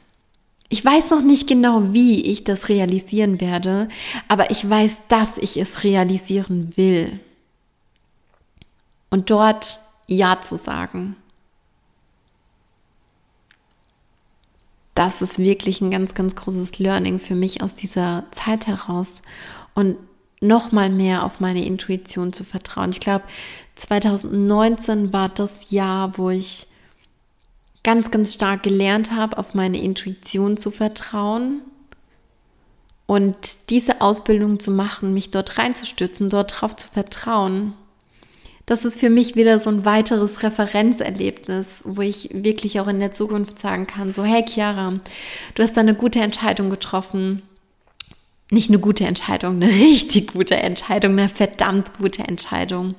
Ich 0.68 0.84
weiß 0.84 1.10
noch 1.10 1.22
nicht 1.22 1.48
genau, 1.48 1.94
wie 1.94 2.22
ich 2.22 2.44
das 2.44 2.70
realisieren 2.70 3.42
werde, 3.42 3.88
aber 4.28 4.52
ich 4.52 4.70
weiß, 4.70 5.04
dass 5.08 5.38
ich 5.38 5.58
es 5.58 5.84
realisieren 5.84 6.74
will. 6.76 7.20
Und 9.10 9.30
dort 9.30 9.80
Ja 10.10 10.41
zu 10.41 10.58
sagen. 10.58 11.15
Das 14.95 15.22
ist 15.22 15.39
wirklich 15.39 15.80
ein 15.80 15.91
ganz, 15.91 16.13
ganz 16.13 16.36
großes 16.36 16.80
Learning 16.80 17.19
für 17.19 17.36
mich 17.36 17.63
aus 17.63 17.76
dieser 17.76 18.26
Zeit 18.32 18.67
heraus. 18.67 19.22
Und 19.74 19.95
noch 20.41 20.72
mal 20.72 20.89
mehr 20.89 21.24
auf 21.24 21.39
meine 21.39 21.65
Intuition 21.65 22.34
zu 22.34 22.43
vertrauen. 22.43 22.91
Ich 22.91 23.00
glaube, 23.00 23.26
2019 23.76 25.13
war 25.13 25.30
das 25.30 25.69
Jahr, 25.72 26.17
wo 26.17 26.30
ich 26.30 26.67
ganz, 27.84 28.12
ganz 28.12 28.34
stark 28.34 28.63
gelernt 28.63 29.12
habe, 29.12 29.38
auf 29.38 29.54
meine 29.54 29.82
Intuition 29.82 30.58
zu 30.58 30.72
vertrauen 30.72 31.62
und 33.06 33.69
diese 33.69 34.02
Ausbildung 34.02 34.60
zu 34.60 34.72
machen, 34.72 35.13
mich 35.13 35.32
dort 35.32 35.58
reinzustürzen, 35.58 36.30
dort 36.30 36.62
drauf 36.62 36.76
zu 36.76 36.88
vertrauen. 36.88 37.74
Das 38.69 38.86
ist 38.86 38.99
für 38.99 39.10
mich 39.10 39.36
wieder 39.36 39.58
so 39.58 39.71
ein 39.71 39.84
weiteres 39.84 40.43
Referenzerlebnis, 40.43 41.82
wo 41.86 42.01
ich 42.01 42.29
wirklich 42.32 42.79
auch 42.79 42.88
in 42.88 42.99
der 42.99 43.12
Zukunft 43.12 43.58
sagen 43.58 43.88
kann, 43.88 44.13
so, 44.13 44.23
hey 44.23 44.45
Chiara, 44.47 44.99
du 45.55 45.63
hast 45.63 45.75
da 45.75 45.82
eine 45.82 45.95
gute 45.95 46.19
Entscheidung 46.19 46.69
getroffen 46.69 47.41
nicht 48.51 48.69
eine 48.69 48.79
gute 48.79 49.05
Entscheidung, 49.05 49.55
eine 49.55 49.69
richtig 49.69 50.34
gute 50.34 50.55
Entscheidung, 50.55 51.12
eine 51.13 51.29
verdammt 51.29 51.97
gute 51.97 52.23
Entscheidung. 52.23 52.95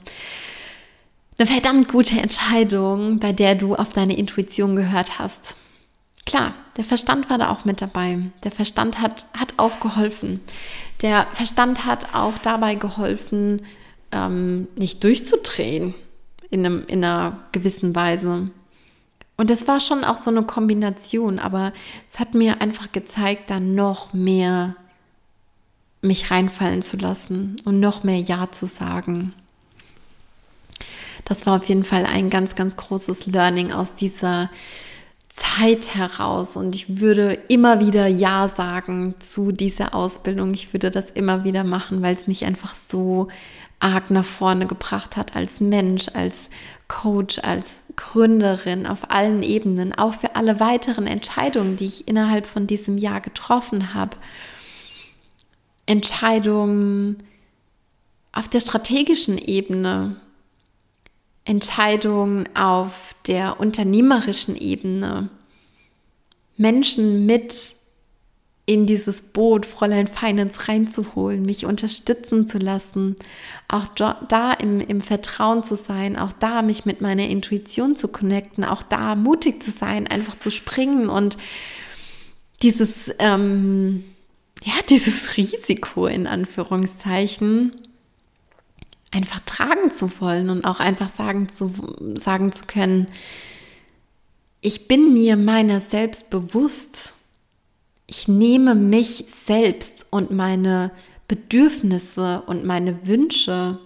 Eine 1.38 1.48
verdammt 1.48 1.88
gute 1.88 2.20
Entscheidung, 2.20 3.18
bei 3.18 3.32
der 3.32 3.54
du 3.54 3.74
auf 3.74 3.92
deine 3.92 4.16
Intuition 4.16 4.76
gehört 4.76 5.18
hast. 5.18 5.56
Klar, 6.26 6.54
der 6.76 6.84
Verstand 6.84 7.30
war 7.30 7.38
da 7.38 7.50
auch 7.50 7.64
mit 7.64 7.80
dabei. 7.80 8.18
Der 8.44 8.50
Verstand 8.50 9.00
hat, 9.00 9.26
hat 9.36 9.54
auch 9.56 9.80
geholfen. 9.80 10.40
Der 11.02 11.26
Verstand 11.32 11.86
hat 11.86 12.14
auch 12.14 12.36
dabei 12.38 12.74
geholfen, 12.74 13.62
ähm, 14.12 14.68
nicht 14.76 15.02
durchzudrehen 15.04 15.94
in, 16.50 16.66
einem, 16.66 16.84
in 16.86 17.04
einer 17.04 17.38
gewissen 17.52 17.94
Weise. 17.94 18.50
Und 19.36 19.50
es 19.50 19.66
war 19.66 19.80
schon 19.80 20.04
auch 20.04 20.18
so 20.18 20.30
eine 20.30 20.42
Kombination, 20.42 21.38
aber 21.38 21.72
es 22.12 22.18
hat 22.18 22.34
mir 22.34 22.60
einfach 22.60 22.92
gezeigt, 22.92 23.48
da 23.48 23.58
noch 23.58 24.12
mehr 24.12 24.76
mich 26.02 26.30
reinfallen 26.30 26.82
zu 26.82 26.96
lassen 26.96 27.56
und 27.64 27.80
noch 27.80 28.04
mehr 28.04 28.18
Ja 28.18 28.50
zu 28.50 28.66
sagen. 28.66 29.32
Das 31.24 31.46
war 31.46 31.58
auf 31.58 31.64
jeden 31.64 31.84
Fall 31.84 32.06
ein 32.06 32.30
ganz, 32.30 32.54
ganz 32.54 32.76
großes 32.76 33.26
Learning 33.26 33.72
aus 33.72 33.94
dieser 33.94 34.50
Zeit 35.28 35.94
heraus. 35.94 36.56
Und 36.56 36.74
ich 36.74 37.00
würde 37.00 37.34
immer 37.48 37.80
wieder 37.80 38.06
Ja 38.06 38.48
sagen 38.48 39.14
zu 39.20 39.52
dieser 39.52 39.94
Ausbildung. 39.94 40.54
Ich 40.54 40.72
würde 40.72 40.90
das 40.90 41.10
immer 41.10 41.44
wieder 41.44 41.64
machen, 41.64 42.02
weil 42.02 42.14
es 42.14 42.26
mich 42.26 42.44
einfach 42.44 42.74
so 42.74 43.28
arg 43.80 44.10
nach 44.10 44.24
vorne 44.24 44.66
gebracht 44.66 45.16
hat 45.16 45.34
als 45.34 45.60
Mensch, 45.60 46.08
als 46.12 46.50
Coach, 46.86 47.38
als 47.38 47.82
Gründerin 47.96 48.86
auf 48.86 49.10
allen 49.10 49.42
Ebenen, 49.42 49.94
auch 49.94 50.14
für 50.14 50.36
alle 50.36 50.60
weiteren 50.60 51.06
Entscheidungen, 51.06 51.76
die 51.76 51.86
ich 51.86 52.08
innerhalb 52.08 52.46
von 52.46 52.66
diesem 52.66 52.98
Jahr 52.98 53.20
getroffen 53.20 53.94
habe. 53.94 54.16
Entscheidungen 55.86 57.22
auf 58.32 58.48
der 58.48 58.60
strategischen 58.60 59.38
Ebene, 59.38 60.16
Entscheidungen 61.44 62.48
auf 62.54 63.14
der 63.26 63.58
unternehmerischen 63.58 64.56
Ebene, 64.56 65.30
Menschen 66.56 67.26
mit 67.26 67.79
in 68.66 68.86
dieses 68.86 69.22
Boot 69.22 69.66
Fräulein 69.66 70.06
Finance 70.06 70.68
reinzuholen, 70.68 71.44
mich 71.44 71.66
unterstützen 71.66 72.46
zu 72.46 72.58
lassen, 72.58 73.16
auch 73.68 73.86
da 73.86 74.52
im, 74.52 74.80
im 74.80 75.00
Vertrauen 75.00 75.62
zu 75.62 75.76
sein, 75.76 76.16
auch 76.16 76.32
da 76.32 76.62
mich 76.62 76.84
mit 76.84 77.00
meiner 77.00 77.28
Intuition 77.28 77.96
zu 77.96 78.08
connecten, 78.08 78.64
auch 78.64 78.82
da 78.82 79.16
mutig 79.16 79.62
zu 79.62 79.70
sein, 79.70 80.06
einfach 80.06 80.38
zu 80.38 80.50
springen 80.50 81.08
und 81.08 81.36
dieses 82.62 83.10
ähm, 83.18 84.04
ja, 84.62 84.74
dieses 84.88 85.36
Risiko 85.36 86.06
in 86.06 86.26
Anführungszeichen 86.26 87.72
einfach 89.10 89.40
tragen 89.40 89.90
zu 89.90 90.20
wollen 90.20 90.50
und 90.50 90.64
auch 90.64 90.80
einfach 90.80 91.10
sagen 91.10 91.48
zu, 91.48 91.72
sagen 92.14 92.52
zu 92.52 92.66
können, 92.66 93.08
ich 94.60 94.88
bin 94.88 95.14
mir 95.14 95.36
meiner 95.36 95.80
selbst 95.80 96.30
bewusst. 96.30 97.16
Ich 98.12 98.26
nehme 98.26 98.74
mich 98.74 99.24
selbst 99.46 100.04
und 100.10 100.32
meine 100.32 100.90
Bedürfnisse 101.28 102.42
und 102.46 102.64
meine 102.64 103.06
Wünsche 103.06 103.78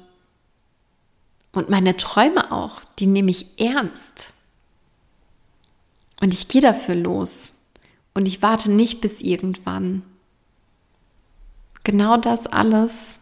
Und 1.52 1.68
meine 1.68 1.96
Träume 1.96 2.50
auch, 2.50 2.80
die 2.98 3.06
nehme 3.06 3.30
ich 3.30 3.60
ernst. 3.60 4.32
Und 6.20 6.34
ich 6.34 6.48
gehe 6.48 6.62
dafür 6.62 6.94
los. 6.94 7.52
Und 8.14 8.26
ich 8.26 8.42
warte 8.42 8.72
nicht 8.72 9.02
bis 9.02 9.20
irgendwann. 9.20 10.02
Genau 11.84 12.16
das 12.16 12.46
alles, 12.46 13.18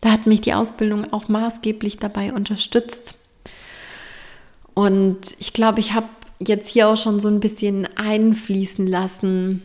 da 0.00 0.12
hat 0.12 0.26
mich 0.26 0.40
die 0.40 0.54
Ausbildung 0.54 1.12
auch 1.12 1.28
maßgeblich 1.28 1.98
dabei 1.98 2.32
unterstützt. 2.32 3.16
Und 4.72 5.36
ich 5.40 5.52
glaube, 5.52 5.80
ich 5.80 5.94
habe 5.94 6.08
jetzt 6.38 6.68
hier 6.68 6.88
auch 6.88 6.96
schon 6.96 7.20
so 7.20 7.28
ein 7.28 7.40
bisschen 7.40 7.88
einfließen 7.96 8.86
lassen, 8.86 9.62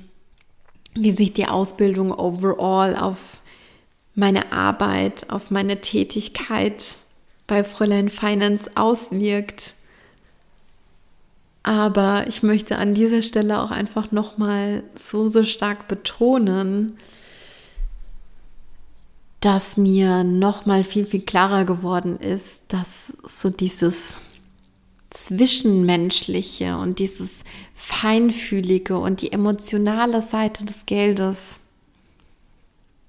wie 0.94 1.12
sich 1.12 1.34
die 1.34 1.48
Ausbildung 1.48 2.12
overall 2.12 2.96
auf 2.96 3.42
meine 4.16 4.52
Arbeit, 4.52 5.30
auf 5.30 5.50
meine 5.50 5.82
Tätigkeit 5.82 6.98
bei 7.48 7.64
Fräulein 7.64 8.10
Finance 8.10 8.70
auswirkt. 8.76 9.74
Aber 11.64 12.26
ich 12.28 12.44
möchte 12.44 12.78
an 12.78 12.94
dieser 12.94 13.22
Stelle 13.22 13.62
auch 13.62 13.72
einfach 13.72 14.12
nochmal 14.12 14.84
so, 14.96 15.28
so 15.28 15.44
stark 15.44 15.88
betonen, 15.88 16.98
dass 19.40 19.78
mir 19.78 20.24
nochmal 20.24 20.84
viel, 20.84 21.06
viel 21.06 21.22
klarer 21.22 21.66
geworden 21.66 22.18
ist, 22.18 22.64
dass 22.68 23.14
so 23.24 23.50
dieses 23.50 24.22
Zwischenmenschliche 25.10 26.78
und 26.78 27.00
dieses 27.00 27.44
Feinfühlige 27.76 28.98
und 28.98 29.22
die 29.22 29.32
emotionale 29.32 30.22
Seite 30.22 30.66
des 30.66 30.86
Geldes, 30.86 31.60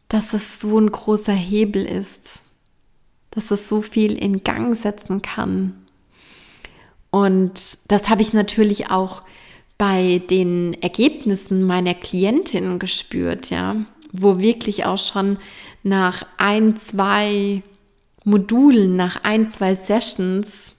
dass 0.08 0.32
es 0.32 0.60
so 0.60 0.78
ein 0.78 0.90
großer 0.90 1.32
Hebel 1.32 1.84
ist, 1.84 2.42
dass 3.30 3.50
es 3.50 3.68
so 3.68 3.82
viel 3.82 4.16
in 4.16 4.42
Gang 4.42 4.76
setzen 4.76 5.22
kann. 5.22 5.74
Und 7.10 7.78
das 7.88 8.08
habe 8.08 8.22
ich 8.22 8.32
natürlich 8.32 8.90
auch 8.90 9.22
bei 9.76 10.20
den 10.30 10.74
Ergebnissen 10.82 11.64
meiner 11.64 11.94
Klientinnen 11.94 12.78
gespürt, 12.78 13.50
ja, 13.50 13.76
wo 14.12 14.38
wirklich 14.38 14.84
auch 14.84 14.98
schon 14.98 15.38
nach 15.82 16.26
ein, 16.36 16.76
zwei 16.76 17.62
Modulen, 18.24 18.96
nach 18.96 19.24
ein, 19.24 19.48
zwei 19.48 19.74
Sessions 19.74 20.69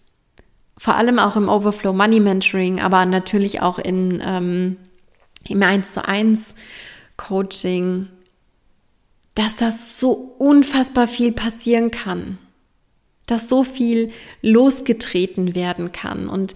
vor 0.82 0.96
allem 0.96 1.20
auch 1.20 1.36
im 1.36 1.48
Overflow 1.48 1.94
Money 1.94 2.20
Mentoring, 2.20 2.82
aber 2.82 3.06
natürlich 3.06 3.62
auch 3.62 3.78
in, 3.78 4.20
ähm, 4.26 4.78
im 5.48 5.62
1 5.62 5.94
zu 5.94 6.08
1 6.08 6.56
Coaching, 7.18 8.08
dass 9.36 9.58
das 9.58 10.00
so 10.00 10.34
unfassbar 10.40 11.08
viel 11.08 11.34
passieren 11.34 11.92
kann, 11.92 12.40
dass 13.28 13.48
so 13.48 13.62
viel 13.62 14.10
losgetreten 14.42 15.54
werden 15.54 15.92
kann. 15.92 16.28
Und 16.28 16.56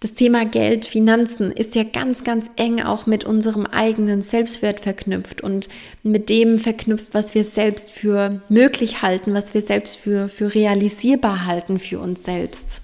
das 0.00 0.12
Thema 0.12 0.44
Geld, 0.44 0.84
Finanzen 0.84 1.50
ist 1.50 1.74
ja 1.74 1.84
ganz, 1.84 2.24
ganz 2.24 2.50
eng 2.56 2.82
auch 2.82 3.06
mit 3.06 3.24
unserem 3.24 3.64
eigenen 3.64 4.20
Selbstwert 4.20 4.80
verknüpft 4.80 5.40
und 5.40 5.70
mit 6.02 6.28
dem 6.28 6.58
verknüpft, 6.58 7.14
was 7.14 7.34
wir 7.34 7.46
selbst 7.46 7.90
für 7.90 8.42
möglich 8.50 9.00
halten, 9.00 9.32
was 9.32 9.54
wir 9.54 9.62
selbst 9.62 9.96
für, 9.96 10.28
für 10.28 10.54
realisierbar 10.54 11.46
halten 11.46 11.78
für 11.78 12.00
uns 12.00 12.22
selbst. 12.22 12.82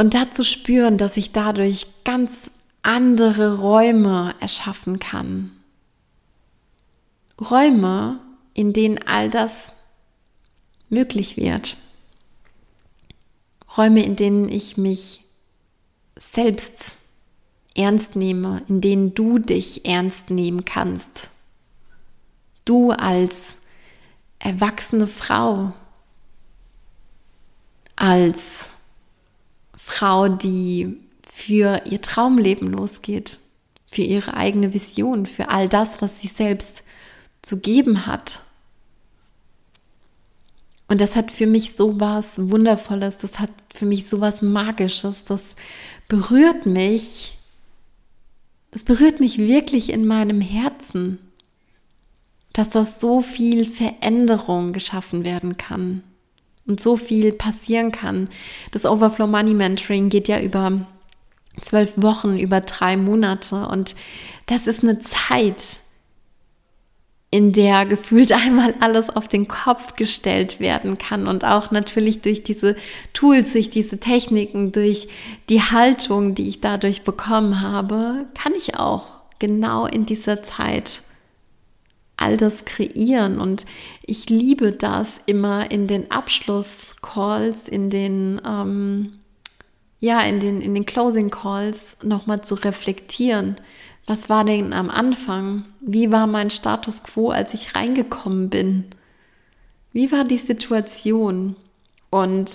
Und 0.00 0.14
dazu 0.14 0.44
spüren, 0.44 0.96
dass 0.96 1.18
ich 1.18 1.30
dadurch 1.30 1.86
ganz 2.04 2.50
andere 2.80 3.58
Räume 3.58 4.34
erschaffen 4.40 4.98
kann. 4.98 5.52
Räume, 7.38 8.18
in 8.54 8.72
denen 8.72 8.96
all 9.06 9.28
das 9.28 9.74
möglich 10.88 11.36
wird. 11.36 11.76
Räume, 13.76 14.02
in 14.02 14.16
denen 14.16 14.48
ich 14.48 14.78
mich 14.78 15.20
selbst 16.16 16.96
ernst 17.76 18.16
nehme, 18.16 18.62
in 18.68 18.80
denen 18.80 19.12
du 19.14 19.38
dich 19.38 19.84
ernst 19.84 20.30
nehmen 20.30 20.64
kannst. 20.64 21.28
Du 22.64 22.90
als 22.90 23.58
erwachsene 24.38 25.06
Frau, 25.06 25.74
als 27.96 28.70
Frau, 29.90 30.28
die 30.28 30.96
für 31.24 31.82
ihr 31.84 32.00
Traumleben 32.00 32.70
losgeht, 32.70 33.38
für 33.86 34.02
ihre 34.02 34.34
eigene 34.34 34.72
Vision, 34.72 35.26
für 35.26 35.48
all 35.48 35.68
das, 35.68 36.00
was 36.00 36.20
sie 36.20 36.28
selbst 36.28 36.84
zu 37.42 37.58
geben 37.58 38.06
hat. 38.06 38.44
Und 40.86 41.00
das 41.00 41.16
hat 41.16 41.32
für 41.32 41.48
mich 41.48 41.72
so 41.74 41.98
was 41.98 42.38
Wundervolles, 42.38 43.18
das 43.18 43.40
hat 43.40 43.50
für 43.74 43.84
mich 43.84 44.08
so 44.08 44.20
was 44.20 44.42
Magisches, 44.42 45.24
das 45.24 45.56
berührt 46.08 46.66
mich, 46.66 47.36
das 48.70 48.84
berührt 48.84 49.18
mich 49.18 49.38
wirklich 49.38 49.90
in 49.92 50.06
meinem 50.06 50.40
Herzen, 50.40 51.18
dass 52.52 52.70
das 52.70 53.00
so 53.00 53.22
viel 53.22 53.64
Veränderung 53.64 54.72
geschaffen 54.72 55.24
werden 55.24 55.56
kann 55.56 56.04
und 56.66 56.80
so 56.80 56.96
viel 56.96 57.32
passieren 57.32 57.92
kann. 57.92 58.28
Das 58.72 58.84
Overflow 58.84 59.26
Money 59.26 59.54
Mentoring 59.54 60.08
geht 60.08 60.28
ja 60.28 60.40
über 60.40 60.86
zwölf 61.60 61.92
Wochen, 61.96 62.38
über 62.38 62.60
drei 62.60 62.96
Monate 62.96 63.66
und 63.66 63.94
das 64.46 64.66
ist 64.66 64.82
eine 64.82 64.98
Zeit, 64.98 65.62
in 67.30 67.52
der 67.52 67.86
gefühlt 67.86 68.32
einmal 68.46 68.74
alles 68.80 69.10
auf 69.10 69.28
den 69.28 69.48
Kopf 69.48 69.94
gestellt 69.96 70.60
werden 70.60 70.98
kann 70.98 71.26
und 71.26 71.44
auch 71.44 71.70
natürlich 71.70 72.20
durch 72.20 72.42
diese 72.42 72.76
Tools, 73.12 73.52
durch 73.52 73.70
diese 73.70 73.98
Techniken, 73.98 74.72
durch 74.72 75.08
die 75.48 75.62
Haltung, 75.62 76.34
die 76.34 76.48
ich 76.48 76.60
dadurch 76.60 77.02
bekommen 77.02 77.60
habe, 77.60 78.26
kann 78.40 78.52
ich 78.56 78.76
auch 78.76 79.06
genau 79.38 79.86
in 79.86 80.06
dieser 80.06 80.42
Zeit 80.42 81.02
all 82.20 82.36
das 82.36 82.64
kreieren. 82.64 83.40
Und 83.40 83.64
ich 84.04 84.28
liebe 84.28 84.72
das 84.72 85.20
immer 85.26 85.70
in 85.70 85.86
den 85.86 86.10
Abschlusscalls, 86.10 87.66
in 87.66 87.90
den, 87.90 88.40
ähm, 88.46 89.18
ja, 89.98 90.20
in 90.20 90.40
den, 90.40 90.60
in 90.60 90.74
den 90.74 90.86
Closing 90.86 91.30
Calls 91.30 91.96
nochmal 92.02 92.42
zu 92.42 92.54
reflektieren. 92.54 93.56
Was 94.06 94.28
war 94.28 94.44
denn 94.44 94.72
am 94.72 94.90
Anfang? 94.90 95.64
Wie 95.80 96.10
war 96.10 96.26
mein 96.26 96.50
Status 96.50 97.02
quo, 97.02 97.30
als 97.30 97.54
ich 97.54 97.74
reingekommen 97.74 98.50
bin? 98.50 98.84
Wie 99.92 100.12
war 100.12 100.24
die 100.24 100.38
Situation? 100.38 101.56
Und 102.10 102.50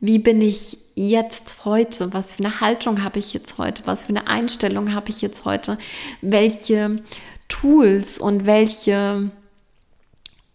wie 0.00 0.18
bin 0.18 0.40
ich 0.40 0.78
jetzt 0.94 1.64
heute? 1.64 2.12
Was 2.12 2.34
für 2.34 2.44
eine 2.44 2.60
Haltung 2.60 3.02
habe 3.02 3.18
ich 3.18 3.32
jetzt 3.32 3.58
heute? 3.58 3.82
Was 3.86 4.04
für 4.04 4.10
eine 4.10 4.26
Einstellung 4.26 4.94
habe 4.94 5.10
ich 5.10 5.22
jetzt 5.22 5.44
heute? 5.44 5.78
Welche 6.20 6.96
Tools 7.52 8.18
und 8.18 8.46
welche 8.46 9.30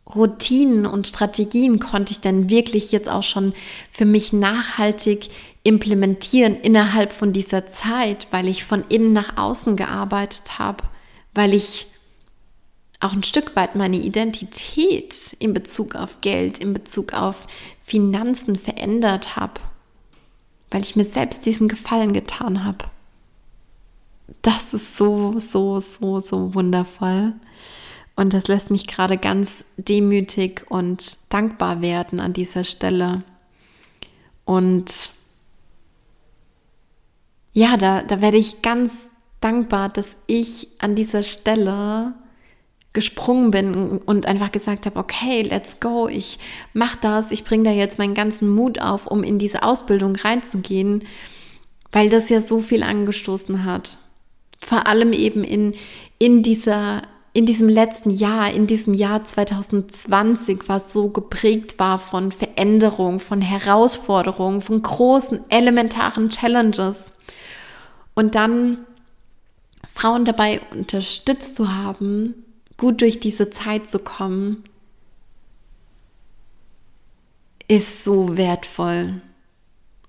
Routinen 0.07 0.87
und 0.87 1.05
Strategien 1.05 1.79
konnte 1.79 2.11
ich 2.11 2.21
denn 2.21 2.49
wirklich 2.49 2.91
jetzt 2.91 3.07
auch 3.07 3.21
schon 3.21 3.53
für 3.91 4.05
mich 4.05 4.33
nachhaltig 4.33 5.29
implementieren 5.63 6.55
innerhalb 6.55 7.13
von 7.13 7.33
dieser 7.33 7.67
Zeit, 7.67 8.27
weil 8.31 8.47
ich 8.47 8.63
von 8.63 8.83
innen 8.89 9.13
nach 9.13 9.37
außen 9.37 9.75
gearbeitet 9.75 10.57
habe, 10.57 10.85
weil 11.35 11.53
ich 11.53 11.85
auch 12.99 13.13
ein 13.13 13.23
Stück 13.23 13.55
weit 13.55 13.75
meine 13.75 13.97
Identität 13.97 15.35
in 15.37 15.53
Bezug 15.53 15.93
auf 15.93 16.21
Geld, 16.21 16.57
in 16.57 16.73
Bezug 16.73 17.13
auf 17.13 17.45
Finanzen 17.83 18.55
verändert 18.55 19.35
habe, 19.35 19.61
weil 20.71 20.81
ich 20.81 20.95
mir 20.95 21.05
selbst 21.05 21.45
diesen 21.45 21.67
Gefallen 21.67 22.13
getan 22.13 22.63
habe 22.63 22.85
das 24.47 24.73
ist 24.73 24.95
so, 24.95 25.37
so, 25.39 25.81
so, 25.81 26.21
so 26.21 26.55
wundervoll. 26.55 27.33
Und 28.15 28.33
das 28.33 28.47
lässt 28.47 28.71
mich 28.71 28.87
gerade 28.87 29.17
ganz 29.17 29.65
demütig 29.75 30.65
und 30.69 31.17
dankbar 31.27 31.81
werden 31.81 32.21
an 32.21 32.31
dieser 32.31 32.63
Stelle. 32.63 33.23
Und 34.45 35.11
ja, 37.51 37.75
da, 37.75 38.03
da 38.03 38.21
werde 38.21 38.37
ich 38.37 38.61
ganz 38.61 39.09
dankbar, 39.41 39.89
dass 39.89 40.15
ich 40.27 40.69
an 40.79 40.95
dieser 40.95 41.23
Stelle 41.23 42.13
gesprungen 42.93 43.51
bin 43.51 43.97
und 43.97 44.27
einfach 44.27 44.53
gesagt 44.53 44.85
habe, 44.85 44.97
okay, 44.97 45.41
let's 45.41 45.81
go, 45.81 46.07
ich 46.07 46.39
mache 46.73 46.97
das, 47.01 47.31
ich 47.31 47.43
bringe 47.43 47.65
da 47.65 47.71
jetzt 47.71 47.99
meinen 47.99 48.13
ganzen 48.13 48.47
Mut 48.47 48.79
auf, 48.79 49.07
um 49.07 49.23
in 49.23 49.39
diese 49.39 49.61
Ausbildung 49.61 50.15
reinzugehen, 50.15 51.03
weil 51.91 52.07
das 52.09 52.29
ja 52.29 52.39
so 52.39 52.61
viel 52.61 52.81
angestoßen 52.81 53.65
hat 53.65 53.97
vor 54.59 54.87
allem 54.87 55.13
eben 55.13 55.43
in, 55.43 55.75
in 56.19 56.43
dieser 56.43 57.03
in 57.37 57.45
diesem 57.45 57.69
letzten 57.69 58.09
Jahr, 58.09 58.51
in 58.51 58.65
diesem 58.65 58.95
Jahr 58.95 59.23
2020, 59.23 60.61
was 60.65 60.91
so 60.91 61.09
geprägt 61.09 61.77
war 61.77 61.99
von 61.99 62.31
Veränderung, 62.31 63.19
von 63.19 63.41
Herausforderungen, 63.41 64.59
von 64.59 64.81
großen 64.81 65.41
elementaren 65.51 66.29
Challenges. 66.29 67.11
Und 68.15 68.33
dann 68.33 68.79
Frauen 69.93 70.25
dabei 70.25 70.61
unterstützt 70.71 71.55
zu 71.55 71.71
haben, 71.71 72.33
gut 72.75 73.01
durch 73.01 73.19
diese 73.19 73.51
Zeit 73.51 73.85
zu 73.85 73.99
kommen, 73.99 74.63
ist 77.67 78.03
so 78.03 78.35
wertvoll 78.35 79.21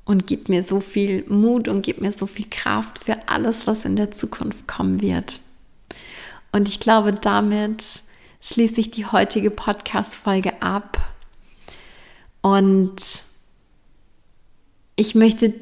und 0.09 0.27
gibt 0.27 0.49
mir 0.49 0.63
so 0.63 0.81
viel 0.81 1.23
Mut 1.29 1.69
und 1.69 1.83
gibt 1.83 2.01
mir 2.01 2.15
so 2.15 2.27
viel 2.27 2.47
Kraft 2.51 3.05
für 3.05 3.29
alles, 3.29 3.67
was 3.67 3.85
in 3.85 3.95
der 3.95 4.11
Zukunft 4.11 4.67
kommen 4.67 5.03
wird. 5.03 5.41
Und 6.51 6.67
ich 6.67 6.81
glaube, 6.81 7.13
damit 7.13 7.85
schließe 8.41 8.81
ich 8.81 8.91
die 8.91 9.05
heutige 9.05 9.51
Podcast-Folge 9.51 10.63
ab. 10.63 10.99
Und 12.41 12.97
ich 14.97 15.15
möchte 15.15 15.53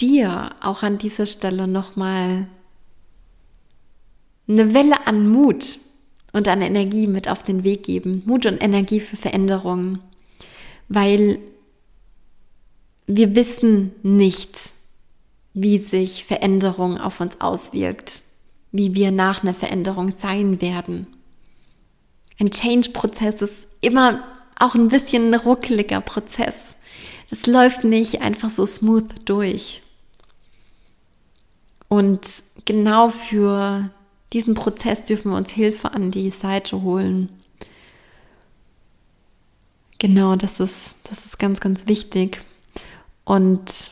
dir 0.00 0.54
auch 0.62 0.82
an 0.82 0.96
dieser 0.96 1.26
Stelle 1.26 1.68
nochmal 1.68 2.48
eine 4.48 4.72
Welle 4.72 5.06
an 5.06 5.28
Mut 5.28 5.76
und 6.32 6.48
an 6.48 6.62
Energie 6.62 7.06
mit 7.06 7.28
auf 7.28 7.42
den 7.42 7.62
Weg 7.62 7.82
geben. 7.82 8.22
Mut 8.24 8.46
und 8.46 8.62
Energie 8.62 9.00
für 9.00 9.16
Veränderungen. 9.16 9.98
Weil 10.88 11.40
wir 13.06 13.34
wissen 13.34 13.92
nicht, 14.02 14.72
wie 15.54 15.78
sich 15.78 16.24
Veränderung 16.24 16.98
auf 16.98 17.20
uns 17.20 17.40
auswirkt, 17.40 18.22
wie 18.72 18.94
wir 18.94 19.10
nach 19.10 19.42
einer 19.42 19.54
Veränderung 19.54 20.12
sein 20.16 20.60
werden. 20.60 21.06
Ein 22.38 22.50
Change-Prozess 22.50 23.42
ist 23.42 23.66
immer 23.80 24.22
auch 24.58 24.74
ein 24.74 24.88
bisschen 24.88 25.32
ein 25.32 25.40
ruckeliger 25.40 26.00
Prozess. 26.00 26.54
Das 27.30 27.46
läuft 27.46 27.84
nicht 27.84 28.20
einfach 28.22 28.50
so 28.50 28.66
smooth 28.66 29.08
durch. 29.24 29.82
Und 31.88 32.26
genau 32.64 33.08
für 33.08 33.90
diesen 34.32 34.54
Prozess 34.54 35.04
dürfen 35.04 35.30
wir 35.30 35.36
uns 35.36 35.50
Hilfe 35.50 35.92
an 35.92 36.10
die 36.10 36.30
Seite 36.30 36.82
holen. 36.82 37.28
Genau, 39.98 40.36
das 40.36 40.60
ist, 40.60 40.96
das 41.04 41.24
ist 41.24 41.38
ganz, 41.38 41.60
ganz 41.60 41.88
wichtig. 41.88 42.44
Und 43.26 43.90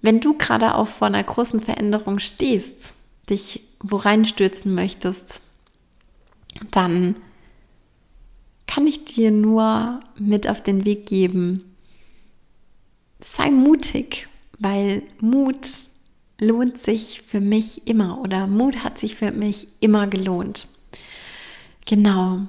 wenn 0.00 0.20
du 0.20 0.36
gerade 0.36 0.74
auch 0.74 0.88
vor 0.88 1.06
einer 1.06 1.22
großen 1.22 1.60
Veränderung 1.60 2.18
stehst, 2.18 2.94
dich 3.28 3.60
wo 3.80 3.96
reinstürzen 3.96 4.74
möchtest, 4.74 5.42
dann 6.70 7.16
kann 8.66 8.86
ich 8.86 9.04
dir 9.04 9.30
nur 9.30 10.00
mit 10.18 10.48
auf 10.48 10.62
den 10.62 10.86
Weg 10.86 11.06
geben, 11.06 11.76
sei 13.20 13.50
mutig, 13.50 14.26
weil 14.58 15.02
Mut 15.20 15.68
lohnt 16.40 16.78
sich 16.78 17.20
für 17.20 17.40
mich 17.40 17.86
immer 17.86 18.20
oder 18.20 18.46
Mut 18.46 18.82
hat 18.82 18.98
sich 18.98 19.16
für 19.16 19.32
mich 19.32 19.68
immer 19.80 20.06
gelohnt. 20.06 20.66
Genau. 21.84 22.40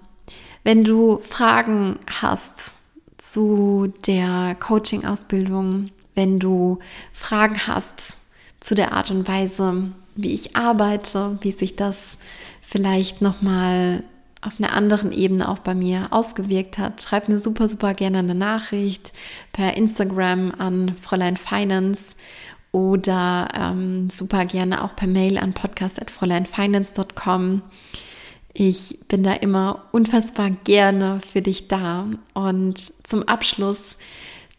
Wenn 0.63 0.85
du 0.85 1.19
Fragen 1.19 1.99
hast 2.07 2.75
zu 3.18 3.93
der 4.07 4.55
Coaching-Ausbildung, 4.59 5.91
wenn 6.16 6.39
du 6.39 6.80
Fragen 7.13 7.68
hast 7.68 8.18
zu 8.59 8.74
der 8.76 8.91
Art 8.93 9.11
und 9.11 9.28
Weise, 9.28 9.91
wie 10.16 10.34
ich 10.34 10.55
arbeite, 10.55 11.38
wie 11.41 11.51
sich 11.51 11.76
das 11.76 12.18
vielleicht 12.61 13.22
nochmal 13.22 14.03
auf 14.41 14.59
einer 14.59 14.74
anderen 14.74 15.11
Ebene 15.11 15.47
auch 15.49 15.59
bei 15.59 15.76
mir 15.76 16.07
ausgewirkt 16.11 16.78
hat, 16.78 17.01
schreib 17.01 17.28
mir 17.30 17.39
super, 17.39 17.68
super 17.68 17.95
gerne 17.95 18.20
eine 18.20 18.36
Nachricht 18.36 19.11
per 19.53 19.76
Instagram 19.76 20.53
an 20.57 20.95
Fräulein 21.01 21.38
Finance 21.38 22.16
oder 22.72 23.47
ähm, 23.57 24.09
super 24.09 24.45
gerne 24.45 24.84
auch 24.84 24.95
per 24.95 25.07
Mail 25.07 25.38
an 25.38 25.53
podcast.fräuleinfinance.com. 25.53 27.61
Ich 28.57 28.97
bin 29.09 29.21
da 29.21 29.33
immer 29.33 29.83
unfassbar 29.91 30.49
gerne 30.63 31.19
für 31.29 31.41
dich 31.41 31.67
da. 31.67 32.05
Und 32.33 32.79
zum 32.79 33.23
Abschluss 33.23 33.97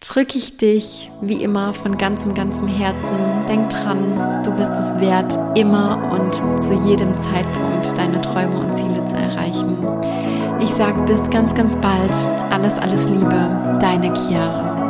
drücke 0.01 0.36
ich 0.36 0.59
dich 0.59 1.11
wie 1.22 1.42
immer 1.42 1.72
von 1.72 1.97
ganzem, 1.97 2.34
ganzem 2.34 2.68
Herzen. 2.68 3.40
Denk 3.49 3.70
dran, 3.70 4.42
du 4.44 4.51
bist 4.53 4.70
es 4.70 5.01
wert, 5.01 5.59
immer 5.59 6.12
und 6.12 6.34
zu 6.34 6.74
jedem 6.86 7.16
Zeitpunkt 7.16 7.97
deine 7.97 8.20
Träume 8.20 8.59
und 8.59 8.76
Ziele 8.76 9.03
zu 9.07 9.16
erreichen. 9.16 9.78
Ich 10.61 10.68
sage 10.74 11.01
bis 11.05 11.30
ganz, 11.30 11.55
ganz 11.55 11.74
bald. 11.76 12.12
Alles, 12.53 12.74
alles 12.74 13.09
Liebe, 13.09 13.78
deine 13.80 14.14
Chiara. 14.14 14.86